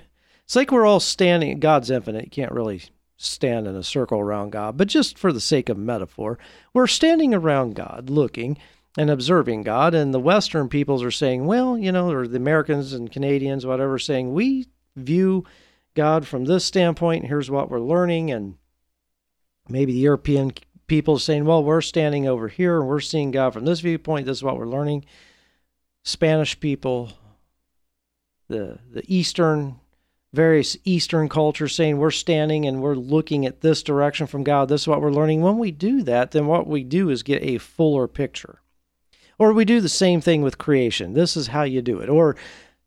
It's 0.48 0.56
like 0.56 0.72
we're 0.72 0.86
all 0.86 0.98
standing, 0.98 1.60
God's 1.60 1.90
infinite. 1.90 2.24
You 2.24 2.30
can't 2.30 2.52
really 2.52 2.80
stand 3.18 3.66
in 3.66 3.76
a 3.76 3.82
circle 3.82 4.18
around 4.18 4.48
God, 4.48 4.78
but 4.78 4.88
just 4.88 5.18
for 5.18 5.30
the 5.30 5.42
sake 5.42 5.68
of 5.68 5.76
metaphor, 5.76 6.38
we're 6.72 6.86
standing 6.86 7.34
around 7.34 7.74
God 7.74 8.08
looking 8.08 8.56
and 8.96 9.10
observing 9.10 9.64
God. 9.64 9.92
And 9.92 10.14
the 10.14 10.18
Western 10.18 10.70
peoples 10.70 11.02
are 11.02 11.10
saying, 11.10 11.44
well, 11.44 11.76
you 11.76 11.92
know, 11.92 12.10
or 12.10 12.26
the 12.26 12.38
Americans 12.38 12.94
and 12.94 13.12
Canadians, 13.12 13.66
whatever, 13.66 13.98
saying, 13.98 14.32
we 14.32 14.68
view 14.96 15.44
God 15.92 16.26
from 16.26 16.46
this 16.46 16.64
standpoint. 16.64 17.26
Here's 17.26 17.50
what 17.50 17.70
we're 17.70 17.78
learning. 17.78 18.30
And 18.30 18.56
maybe 19.68 19.92
the 19.92 19.98
European 19.98 20.54
people 20.86 21.18
saying, 21.18 21.44
well, 21.44 21.62
we're 21.62 21.82
standing 21.82 22.26
over 22.26 22.48
here 22.48 22.80
and 22.80 22.88
we're 22.88 23.00
seeing 23.00 23.32
God 23.32 23.52
from 23.52 23.66
this 23.66 23.80
viewpoint. 23.80 24.24
This 24.24 24.38
is 24.38 24.42
what 24.42 24.56
we're 24.56 24.64
learning. 24.64 25.04
Spanish 26.04 26.58
people, 26.58 27.12
the, 28.48 28.78
the 28.90 29.02
Eastern, 29.06 29.80
various 30.32 30.76
Eastern 30.84 31.28
cultures 31.28 31.74
saying 31.74 31.96
we're 31.96 32.10
standing 32.10 32.66
and 32.66 32.82
we're 32.82 32.94
looking 32.94 33.46
at 33.46 33.60
this 33.60 33.82
direction 33.82 34.26
from 34.26 34.44
God. 34.44 34.68
This 34.68 34.82
is 34.82 34.88
what 34.88 35.00
we're 35.00 35.10
learning. 35.10 35.40
When 35.40 35.58
we 35.58 35.70
do 35.70 36.02
that, 36.02 36.32
then 36.32 36.46
what 36.46 36.66
we 36.66 36.84
do 36.84 37.08
is 37.08 37.22
get 37.22 37.42
a 37.42 37.58
fuller 37.58 38.06
picture. 38.06 38.60
Or 39.38 39.52
we 39.52 39.64
do 39.64 39.80
the 39.80 39.88
same 39.88 40.20
thing 40.20 40.42
with 40.42 40.58
creation. 40.58 41.14
This 41.14 41.36
is 41.36 41.48
how 41.48 41.62
you 41.62 41.80
do 41.80 42.00
it. 42.00 42.08
Or 42.08 42.36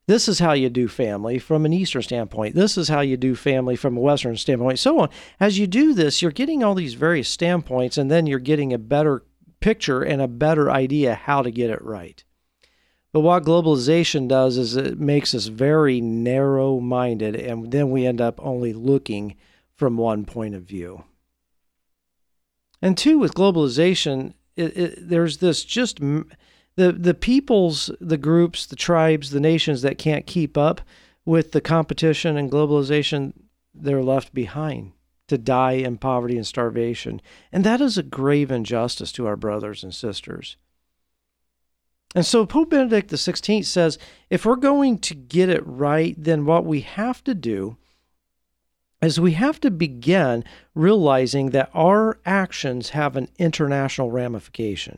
this 0.07 0.27
is 0.27 0.39
how 0.39 0.51
you 0.53 0.69
do 0.69 0.87
family 0.87 1.39
from 1.39 1.65
an 1.65 1.73
Eastern 1.73 2.01
standpoint. 2.01 2.55
This 2.55 2.77
is 2.77 2.89
how 2.89 2.99
you 2.99 3.17
do 3.17 3.35
family 3.35 3.75
from 3.75 3.95
a 3.95 4.01
Western 4.01 4.35
standpoint, 4.35 4.79
so 4.79 4.99
on. 4.99 5.09
As 5.39 5.57
you 5.57 5.67
do 5.67 5.93
this, 5.93 6.21
you're 6.21 6.31
getting 6.31 6.63
all 6.63 6.75
these 6.75 6.95
various 6.95 7.29
standpoints, 7.29 7.97
and 7.97 8.11
then 8.11 8.27
you're 8.27 8.39
getting 8.39 8.73
a 8.73 8.77
better 8.77 9.23
picture 9.61 10.01
and 10.01 10.21
a 10.21 10.27
better 10.27 10.69
idea 10.69 11.15
how 11.15 11.41
to 11.41 11.51
get 11.51 11.69
it 11.69 11.81
right. 11.81 12.23
But 13.13 13.21
what 13.21 13.43
globalization 13.43 14.27
does 14.27 14.57
is 14.57 14.75
it 14.75 14.99
makes 14.99 15.35
us 15.35 15.47
very 15.47 15.99
narrow 15.99 16.79
minded, 16.79 17.35
and 17.35 17.71
then 17.71 17.89
we 17.89 18.05
end 18.05 18.21
up 18.21 18.39
only 18.41 18.71
looking 18.71 19.35
from 19.75 19.97
one 19.97 20.25
point 20.25 20.55
of 20.55 20.63
view. 20.63 21.03
And 22.81 22.97
two, 22.97 23.19
with 23.19 23.33
globalization, 23.33 24.33
it, 24.55 24.77
it, 24.77 25.09
there's 25.09 25.37
this 25.37 25.63
just 25.63 25.99
the 25.99 26.25
the 26.75 27.13
peoples, 27.13 27.91
the 27.99 28.17
groups, 28.17 28.65
the 28.65 28.75
tribes, 28.75 29.31
the 29.31 29.39
nations 29.39 29.81
that 29.81 29.97
can't 29.97 30.25
keep 30.25 30.57
up 30.57 30.81
with 31.25 31.51
the 31.51 31.61
competition 31.61 32.37
and 32.37 32.51
globalization, 32.51 33.33
they're 33.73 34.03
left 34.03 34.33
behind 34.33 34.93
to 35.27 35.37
die 35.37 35.73
in 35.73 35.97
poverty 35.97 36.35
and 36.35 36.47
starvation. 36.47 37.21
And 37.51 37.63
that 37.63 37.81
is 37.81 37.97
a 37.97 38.03
grave 38.03 38.51
injustice 38.51 39.11
to 39.13 39.27
our 39.27 39.37
brothers 39.37 39.83
and 39.83 39.93
sisters. 39.93 40.57
And 42.13 42.25
so 42.25 42.45
Pope 42.45 42.71
Benedict 42.71 43.09
XVI 43.09 43.65
says 43.65 43.97
if 44.29 44.45
we're 44.45 44.55
going 44.57 44.99
to 44.99 45.15
get 45.15 45.49
it 45.49 45.65
right, 45.65 46.15
then 46.17 46.45
what 46.45 46.65
we 46.65 46.81
have 46.81 47.23
to 47.23 47.33
do 47.33 47.77
is 49.01 49.19
we 49.19 49.31
have 49.31 49.59
to 49.61 49.71
begin 49.71 50.43
realizing 50.75 51.49
that 51.51 51.71
our 51.73 52.19
actions 52.25 52.89
have 52.89 53.15
an 53.15 53.29
international 53.39 54.11
ramification. 54.11 54.97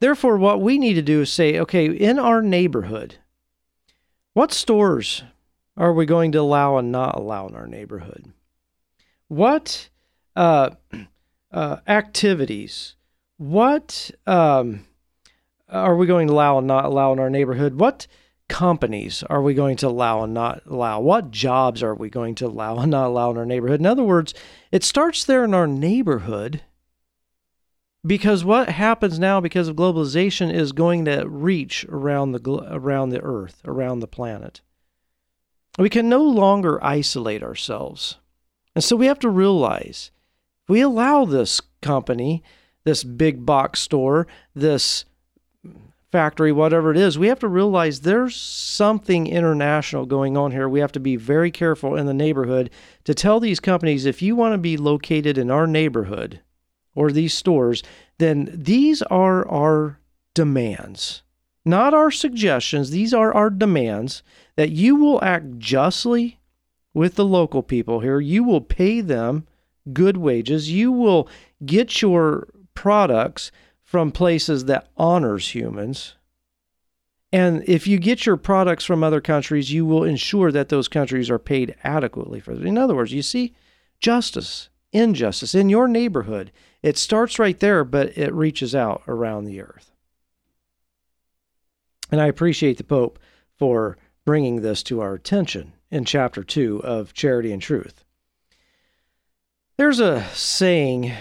Therefore, 0.00 0.36
what 0.36 0.60
we 0.60 0.78
need 0.78 0.94
to 0.94 1.02
do 1.02 1.22
is 1.22 1.32
say, 1.32 1.58
okay, 1.58 1.86
in 1.86 2.18
our 2.18 2.40
neighborhood, 2.40 3.16
what 4.32 4.52
stores 4.52 5.24
are 5.76 5.92
we 5.92 6.06
going 6.06 6.32
to 6.32 6.40
allow 6.40 6.76
and 6.76 6.92
not 6.92 7.16
allow 7.16 7.48
in 7.48 7.54
our 7.54 7.66
neighborhood? 7.66 8.32
What 9.26 9.88
uh, 10.36 10.70
uh, 11.52 11.76
activities, 11.86 12.94
what 13.36 14.10
um, 14.26 14.86
are 15.68 15.96
we 15.96 16.06
going 16.06 16.28
to 16.28 16.32
allow 16.32 16.58
and 16.58 16.66
not 16.66 16.84
allow 16.84 17.12
in 17.12 17.18
our 17.18 17.30
neighborhood? 17.30 17.74
What 17.74 18.06
companies 18.48 19.22
are 19.24 19.42
we 19.42 19.54
going 19.54 19.76
to 19.76 19.88
allow 19.88 20.22
and 20.22 20.32
not 20.32 20.62
allow? 20.66 21.00
What 21.00 21.30
jobs 21.30 21.82
are 21.82 21.94
we 21.94 22.08
going 22.08 22.34
to 22.36 22.46
allow 22.46 22.78
and 22.78 22.90
not 22.90 23.06
allow 23.06 23.30
in 23.30 23.36
our 23.36 23.46
neighborhood? 23.46 23.80
In 23.80 23.86
other 23.86 24.02
words, 24.02 24.34
it 24.72 24.84
starts 24.84 25.24
there 25.24 25.44
in 25.44 25.54
our 25.54 25.66
neighborhood 25.66 26.62
because 28.06 28.44
what 28.44 28.70
happens 28.70 29.18
now 29.18 29.40
because 29.40 29.68
of 29.68 29.76
globalization 29.76 30.52
is 30.52 30.72
going 30.72 31.04
to 31.04 31.28
reach 31.28 31.84
around 31.88 32.32
the 32.32 32.66
around 32.70 33.10
the 33.10 33.20
earth, 33.20 33.60
around 33.64 34.00
the 34.00 34.08
planet. 34.08 34.60
We 35.78 35.90
can 35.90 36.08
no 36.08 36.22
longer 36.22 36.82
isolate 36.82 37.42
ourselves. 37.42 38.16
And 38.74 38.82
so 38.82 38.96
we 38.96 39.06
have 39.06 39.18
to 39.20 39.28
realize 39.28 40.10
we 40.68 40.80
allow 40.80 41.24
this 41.24 41.60
company, 41.82 42.42
this 42.84 43.04
big 43.04 43.44
box 43.44 43.80
store, 43.80 44.26
this 44.54 45.04
factory, 46.10 46.52
whatever 46.52 46.90
it 46.90 46.96
is, 46.96 47.18
we 47.18 47.28
have 47.28 47.38
to 47.40 47.48
realize 47.48 48.00
there's 48.00 48.36
something 48.36 49.26
international 49.26 50.06
going 50.06 50.36
on 50.36 50.52
here. 50.52 50.68
We 50.68 50.80
have 50.80 50.92
to 50.92 51.00
be 51.00 51.16
very 51.16 51.50
careful 51.50 51.96
in 51.96 52.06
the 52.06 52.14
neighborhood 52.14 52.70
to 53.04 53.14
tell 53.14 53.40
these 53.40 53.60
companies 53.60 54.06
if 54.06 54.22
you 54.22 54.34
want 54.34 54.54
to 54.54 54.58
be 54.58 54.76
located 54.76 55.36
in 55.36 55.50
our 55.50 55.66
neighborhood 55.66 56.40
or 56.94 57.12
these 57.12 57.34
stores, 57.34 57.82
then 58.18 58.50
these 58.52 59.02
are 59.02 59.46
our 59.48 60.00
demands, 60.34 61.22
not 61.64 61.94
our 61.94 62.10
suggestions. 62.10 62.90
These 62.90 63.12
are 63.12 63.32
our 63.32 63.50
demands 63.50 64.22
that 64.56 64.70
you 64.70 64.96
will 64.96 65.22
act 65.22 65.58
justly 65.58 66.40
with 66.94 67.14
the 67.14 67.24
local 67.24 67.62
people 67.62 68.00
here. 68.00 68.18
You 68.18 68.42
will 68.42 68.60
pay 68.60 69.00
them 69.00 69.46
good 69.92 70.16
wages. 70.16 70.70
You 70.70 70.90
will 70.90 71.28
get 71.64 72.02
your 72.02 72.48
products 72.74 73.52
from 73.88 74.12
places 74.12 74.66
that 74.66 74.86
honors 74.98 75.54
humans. 75.54 76.14
And 77.32 77.64
if 77.66 77.86
you 77.86 77.98
get 77.98 78.26
your 78.26 78.36
products 78.36 78.84
from 78.84 79.02
other 79.02 79.22
countries, 79.22 79.72
you 79.72 79.86
will 79.86 80.04
ensure 80.04 80.52
that 80.52 80.68
those 80.68 80.88
countries 80.88 81.30
are 81.30 81.38
paid 81.38 81.74
adequately 81.82 82.38
for 82.38 82.52
it. 82.52 82.66
In 82.66 82.76
other 82.76 82.94
words, 82.94 83.14
you 83.14 83.22
see 83.22 83.54
justice, 83.98 84.68
injustice 84.92 85.54
in 85.54 85.70
your 85.70 85.88
neighborhood. 85.88 86.52
It 86.82 86.98
starts 86.98 87.38
right 87.38 87.58
there, 87.58 87.82
but 87.82 88.14
it 88.18 88.34
reaches 88.34 88.74
out 88.74 89.04
around 89.08 89.46
the 89.46 89.62
earth. 89.62 89.90
And 92.12 92.20
I 92.20 92.26
appreciate 92.26 92.76
the 92.76 92.84
Pope 92.84 93.18
for 93.56 93.96
bringing 94.26 94.60
this 94.60 94.82
to 94.82 95.00
our 95.00 95.14
attention 95.14 95.72
in 95.90 96.04
chapter 96.04 96.44
2 96.44 96.82
of 96.84 97.14
Charity 97.14 97.52
and 97.52 97.62
Truth. 97.62 98.04
There's 99.78 100.00
a 100.00 100.24
saying 100.34 101.14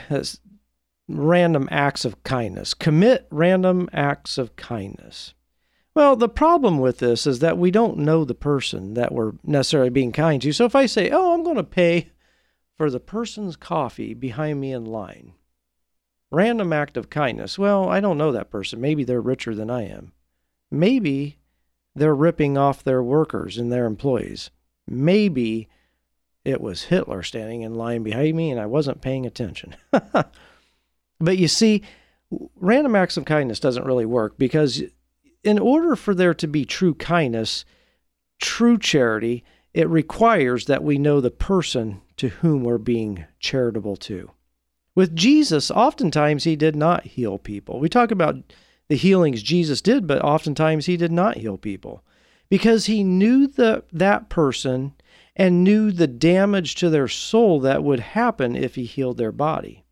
random 1.08 1.68
acts 1.72 2.06
of 2.06 2.22
kindness. 2.24 2.74
Commit 2.74 3.28
random 3.32 3.90
acts 3.94 4.38
of 4.38 4.56
kindness. 4.56 5.34
Well, 5.96 6.16
the 6.16 6.30
problem 6.30 6.80
with 6.80 7.00
this 7.00 7.26
is 7.26 7.40
that 7.40 7.58
we 7.58 7.72
don't 7.72 7.98
know 7.98 8.24
the 8.24 8.36
person 8.36 8.94
that 8.94 9.12
we're 9.12 9.34
necessarily 9.44 9.90
being 9.90 10.12
kind 10.12 10.42
to. 10.44 10.54
So 10.54 10.66
if 10.66 10.76
I 10.76 10.86
say, 10.86 11.10
oh, 11.10 11.34
I'm 11.34 11.44
going 11.44 11.56
to 11.56 11.64
pay 11.64 12.10
for 12.78 12.92
the 12.92 13.00
person's 13.00 13.56
coffee 13.56 14.14
behind 14.14 14.62
me 14.62 14.72
in 14.72 14.86
line, 14.86 15.34
random 16.30 16.72
act 16.72 16.98
of 16.98 17.10
kindness. 17.10 17.58
Well, 17.58 17.90
I 17.90 18.00
don't 18.00 18.18
know 18.18 18.32
that 18.32 18.52
person. 18.52 18.80
Maybe 18.80 19.04
they're 19.04 19.22
richer 19.22 19.56
than 19.56 19.72
I 19.72 19.88
am. 19.88 20.12
Maybe 20.70 21.40
they're 21.96 22.14
ripping 22.14 22.58
off 22.58 22.84
their 22.84 23.02
workers 23.02 23.58
and 23.58 23.72
their 23.72 23.86
employees. 23.86 24.52
Maybe 24.88 25.68
it 26.46 26.62
was 26.62 26.84
Hitler 26.84 27.24
standing 27.24 27.64
in 27.64 27.74
line 27.74 28.04
behind 28.04 28.38
me 28.38 28.52
and 28.52 28.60
I 28.60 28.68
wasn't 28.68 29.02
paying 29.02 29.26
attention. 29.26 29.76
But 31.20 31.38
you 31.38 31.48
see, 31.48 31.84
random 32.56 32.96
acts 32.96 33.18
of 33.18 33.26
kindness 33.26 33.60
doesn't 33.60 33.86
really 33.86 34.06
work 34.06 34.38
because 34.38 34.84
in 35.44 35.60
order 35.60 35.96
for 35.96 36.14
there 36.14 36.34
to 36.36 36.48
be 36.48 36.66
true 36.66 36.94
kindness, 36.94 37.66
true 38.40 38.78
charity, 38.78 39.44
it 39.74 39.90
requires 39.90 40.66
that 40.66 40.84
we 40.84 40.98
know 40.98 41.22
the 41.22 41.32
person 41.32 42.02
to 42.18 42.30
whom 42.30 42.64
we're 42.64 42.78
being 42.78 43.26
charitable 43.40 43.96
to. 43.98 44.32
With 44.96 45.16
Jesus, 45.16 45.70
oftentimes 45.70 46.44
he 46.44 46.56
did 46.56 46.76
not 46.76 47.06
heal 47.06 47.38
people. 47.38 47.80
We 47.80 47.90
talk 47.90 48.10
about 48.10 48.38
the 48.88 48.96
healings 48.96 49.44
Jesus 49.44 49.82
did, 49.82 50.08
but 50.08 50.24
oftentimes 50.24 50.88
he 50.88 50.98
did 50.98 51.12
not 51.12 51.38
heal 51.38 51.58
people 51.58 52.04
because 52.50 52.86
he 52.86 53.04
knew 53.04 53.48
the, 53.48 53.84
that 53.92 54.30
person 54.30 54.94
and 55.36 55.64
knew 55.64 55.92
the 55.92 56.08
damage 56.08 56.76
to 56.76 56.90
their 56.90 57.08
soul 57.08 57.60
that 57.60 57.84
would 57.84 58.00
happen 58.00 58.56
if 58.56 58.76
he 58.76 58.86
healed 58.86 59.18
their 59.18 59.32
body. 59.32 59.84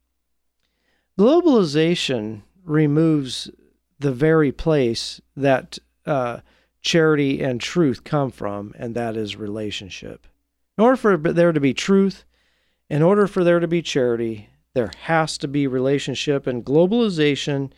Globalization 1.18 2.42
removes 2.64 3.50
the 4.00 4.12
very 4.12 4.52
place 4.52 5.22
that 5.36 5.80
uh, 6.06 6.40
charity 6.82 7.42
and 7.42 7.62
truth 7.62 8.04
come 8.04 8.32
from, 8.32 8.74
and 8.78 8.96
that 8.96 9.16
is 9.16 9.36
relationship. 9.36 10.28
In 10.78 10.84
order 10.84 10.98
for 10.98 11.18
there 11.18 11.54
to 11.54 11.60
be 11.60 11.74
truth, 11.74 12.26
in 12.90 13.02
order 13.02 13.28
for 13.28 13.44
there 13.44 13.62
to 13.62 13.68
be 13.68 13.82
charity, 13.82 14.50
there 14.74 14.92
has 15.04 15.38
to 15.38 15.48
be 15.48 15.68
relationship. 15.68 16.46
And 16.46 16.66
globalization, 16.66 17.72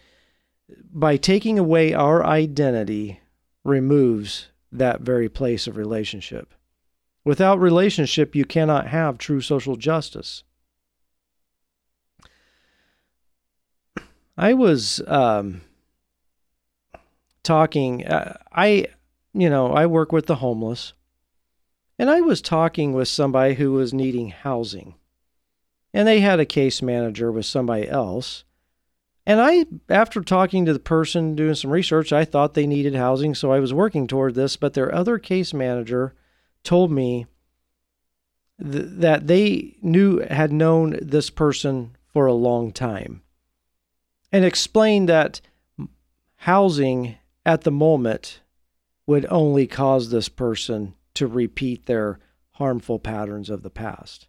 by 0.92 1.16
taking 1.16 1.60
away 1.60 1.94
our 1.94 2.26
identity, 2.26 3.22
removes 3.64 4.48
that 4.72 5.02
very 5.02 5.30
place 5.30 5.68
of 5.68 5.78
relationship. 5.78 6.54
Without 7.24 7.60
relationship, 7.60 8.36
you 8.36 8.46
cannot 8.46 8.88
have 8.88 9.18
true 9.18 9.42
social 9.42 9.76
justice. 9.76 10.44
I 14.38 14.54
was 14.54 15.02
um, 15.08 15.62
talking. 17.44 18.06
Uh, 18.06 18.38
I, 18.52 18.88
you 19.34 19.50
know, 19.50 19.72
I 19.72 19.88
work 19.88 20.12
with 20.12 20.28
the 20.28 20.36
homeless, 20.36 20.94
and 21.98 22.10
I 22.10 22.22
was 22.22 22.42
talking 22.42 22.94
with 22.94 23.08
somebody 23.08 23.56
who 23.56 23.72
was 23.72 23.94
needing 23.94 24.30
housing, 24.30 24.94
and 25.92 26.08
they 26.08 26.20
had 26.20 26.40
a 26.40 26.46
case 26.46 26.82
manager 26.82 27.32
with 27.32 27.48
somebody 27.48 27.90
else. 27.90 28.44
And 29.26 29.42
I, 29.42 29.66
after 29.90 30.22
talking 30.22 30.66
to 30.66 30.74
the 30.74 30.80
person 30.80 31.36
doing 31.36 31.56
some 31.56 31.72
research, 31.72 32.14
I 32.14 32.24
thought 32.24 32.54
they 32.54 32.68
needed 32.68 32.96
housing, 32.96 33.34
so 33.34 33.52
I 33.52 33.60
was 33.60 33.74
working 33.74 34.08
toward 34.08 34.36
this. 34.36 34.56
But 34.56 34.74
their 34.74 34.94
other 34.94 35.18
case 35.18 35.54
manager 35.54 36.14
told 36.64 36.92
me 36.92 37.26
th- 38.62 38.86
that 38.88 39.28
they 39.28 39.78
knew 39.82 40.20
had 40.20 40.54
known 40.54 40.98
this 41.02 41.30
person 41.30 41.98
for 42.14 42.28
a 42.28 42.34
long 42.34 42.72
time 42.72 43.22
and 44.38 44.46
explained 44.46 45.10
that 45.10 45.42
housing 46.36 47.16
at 47.44 47.62
the 47.62 47.72
moment 47.72 48.42
would 49.08 49.26
only 49.32 49.66
cause 49.66 50.12
this 50.12 50.30
person 50.30 50.94
to 51.16 51.26
repeat 51.26 51.88
their 51.88 52.20
harmful 52.52 53.00
patterns 53.00 53.50
of 53.50 53.64
the 53.64 53.72
past. 53.72 54.28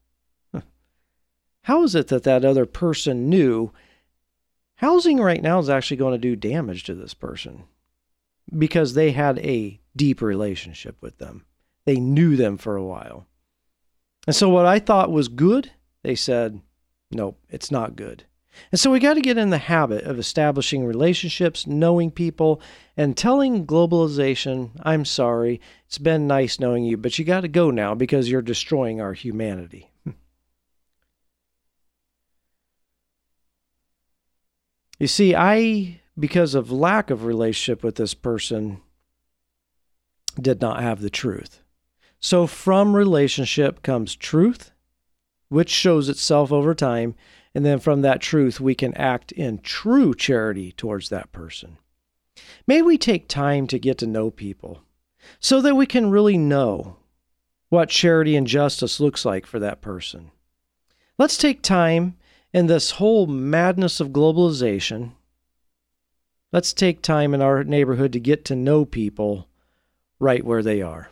How 1.64 1.82
is 1.82 1.94
it 1.94 2.08
that 2.08 2.22
that 2.22 2.42
other 2.42 2.64
person 2.64 3.28
knew 3.28 3.70
housing 4.76 5.18
right 5.18 5.42
now 5.42 5.58
is 5.58 5.68
actually 5.68 5.98
going 5.98 6.12
to 6.12 6.18
do 6.18 6.34
damage 6.36 6.84
to 6.84 6.94
this 6.94 7.12
person? 7.12 7.64
Because 8.56 8.94
they 8.94 9.10
had 9.10 9.38
a 9.40 9.78
deep 9.94 10.22
relationship 10.22 10.96
with 11.02 11.18
them. 11.18 11.44
They 11.84 11.96
knew 11.96 12.34
them 12.34 12.56
for 12.56 12.76
a 12.76 12.84
while. 12.84 13.26
And 14.26 14.34
so 14.34 14.48
what 14.48 14.64
I 14.64 14.78
thought 14.78 15.12
was 15.12 15.28
good, 15.28 15.72
they 16.02 16.14
said, 16.14 16.62
nope, 17.10 17.38
it's 17.50 17.70
not 17.70 17.94
good. 17.94 18.24
And 18.70 18.80
so 18.80 18.90
we 18.90 19.00
got 19.00 19.14
to 19.14 19.20
get 19.20 19.38
in 19.38 19.50
the 19.50 19.58
habit 19.58 20.04
of 20.04 20.18
establishing 20.18 20.84
relationships, 20.84 21.66
knowing 21.66 22.10
people, 22.10 22.60
and 22.96 23.16
telling 23.16 23.66
globalization, 23.66 24.70
I'm 24.82 25.04
sorry, 25.04 25.60
it's 25.86 25.98
been 25.98 26.26
nice 26.26 26.58
knowing 26.60 26.84
you, 26.84 26.96
but 26.96 27.18
you 27.18 27.24
got 27.24 27.40
to 27.42 27.48
go 27.48 27.70
now 27.70 27.94
because 27.94 28.30
you're 28.30 28.42
destroying 28.42 29.00
our 29.00 29.14
humanity. 29.14 29.90
you 34.98 35.06
see, 35.06 35.34
I, 35.34 36.00
because 36.18 36.54
of 36.54 36.70
lack 36.70 37.10
of 37.10 37.24
relationship 37.24 37.82
with 37.82 37.94
this 37.96 38.14
person, 38.14 38.80
did 40.40 40.60
not 40.60 40.82
have 40.82 41.00
the 41.00 41.10
truth. 41.10 41.62
So 42.20 42.46
from 42.46 42.96
relationship 42.96 43.82
comes 43.82 44.16
truth, 44.16 44.72
which 45.48 45.70
shows 45.70 46.08
itself 46.08 46.52
over 46.52 46.74
time 46.74 47.14
and 47.58 47.66
then 47.66 47.80
from 47.80 48.02
that 48.02 48.20
truth, 48.20 48.60
we 48.60 48.76
can 48.76 48.94
act 48.94 49.32
in 49.32 49.58
true 49.58 50.14
charity 50.14 50.70
towards 50.70 51.08
that 51.08 51.32
person. 51.32 51.76
May 52.68 52.82
we 52.82 52.96
take 52.96 53.26
time 53.26 53.66
to 53.66 53.80
get 53.80 53.98
to 53.98 54.06
know 54.06 54.30
people 54.30 54.82
so 55.40 55.60
that 55.62 55.74
we 55.74 55.84
can 55.84 56.08
really 56.08 56.38
know 56.38 56.98
what 57.68 57.88
charity 57.88 58.36
and 58.36 58.46
justice 58.46 59.00
looks 59.00 59.24
like 59.24 59.44
for 59.44 59.58
that 59.58 59.80
person. 59.80 60.30
Let's 61.18 61.36
take 61.36 61.60
time 61.60 62.16
in 62.52 62.68
this 62.68 62.92
whole 62.92 63.26
madness 63.26 63.98
of 63.98 64.10
globalization. 64.10 65.14
Let's 66.52 66.72
take 66.72 67.02
time 67.02 67.34
in 67.34 67.42
our 67.42 67.64
neighborhood 67.64 68.12
to 68.12 68.20
get 68.20 68.44
to 68.44 68.54
know 68.54 68.84
people 68.84 69.48
right 70.20 70.44
where 70.44 70.62
they 70.62 70.80
are. 70.80 71.10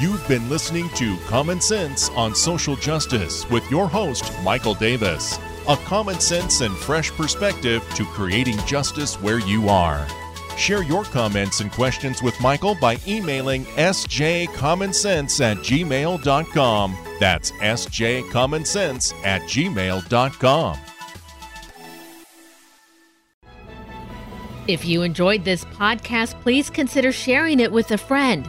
You've 0.00 0.26
been 0.28 0.48
listening 0.48 0.88
to 0.90 1.16
Common 1.26 1.60
Sense 1.60 2.08
on 2.10 2.34
Social 2.34 2.76
Justice 2.76 3.48
with 3.50 3.68
your 3.70 3.88
host, 3.88 4.32
Michael 4.42 4.74
Davis. 4.74 5.38
A 5.68 5.76
common 5.76 6.18
sense 6.18 6.60
and 6.60 6.76
fresh 6.76 7.10
perspective 7.12 7.88
to 7.94 8.04
creating 8.04 8.58
justice 8.66 9.20
where 9.20 9.38
you 9.38 9.68
are. 9.68 10.06
Share 10.56 10.82
your 10.82 11.04
comments 11.04 11.60
and 11.60 11.70
questions 11.70 12.22
with 12.22 12.38
Michael 12.40 12.74
by 12.74 12.98
emailing 13.06 13.64
sjcommonsense 13.64 15.40
at 15.40 15.58
gmail.com. 15.58 16.96
That's 17.20 17.52
sjcommonsense 17.52 19.14
at 19.24 19.42
gmail.com. 19.42 20.78
If 24.68 24.84
you 24.84 25.02
enjoyed 25.02 25.44
this 25.44 25.64
podcast, 25.64 26.40
please 26.40 26.70
consider 26.70 27.10
sharing 27.10 27.58
it 27.58 27.72
with 27.72 27.90
a 27.90 27.98
friend. 27.98 28.48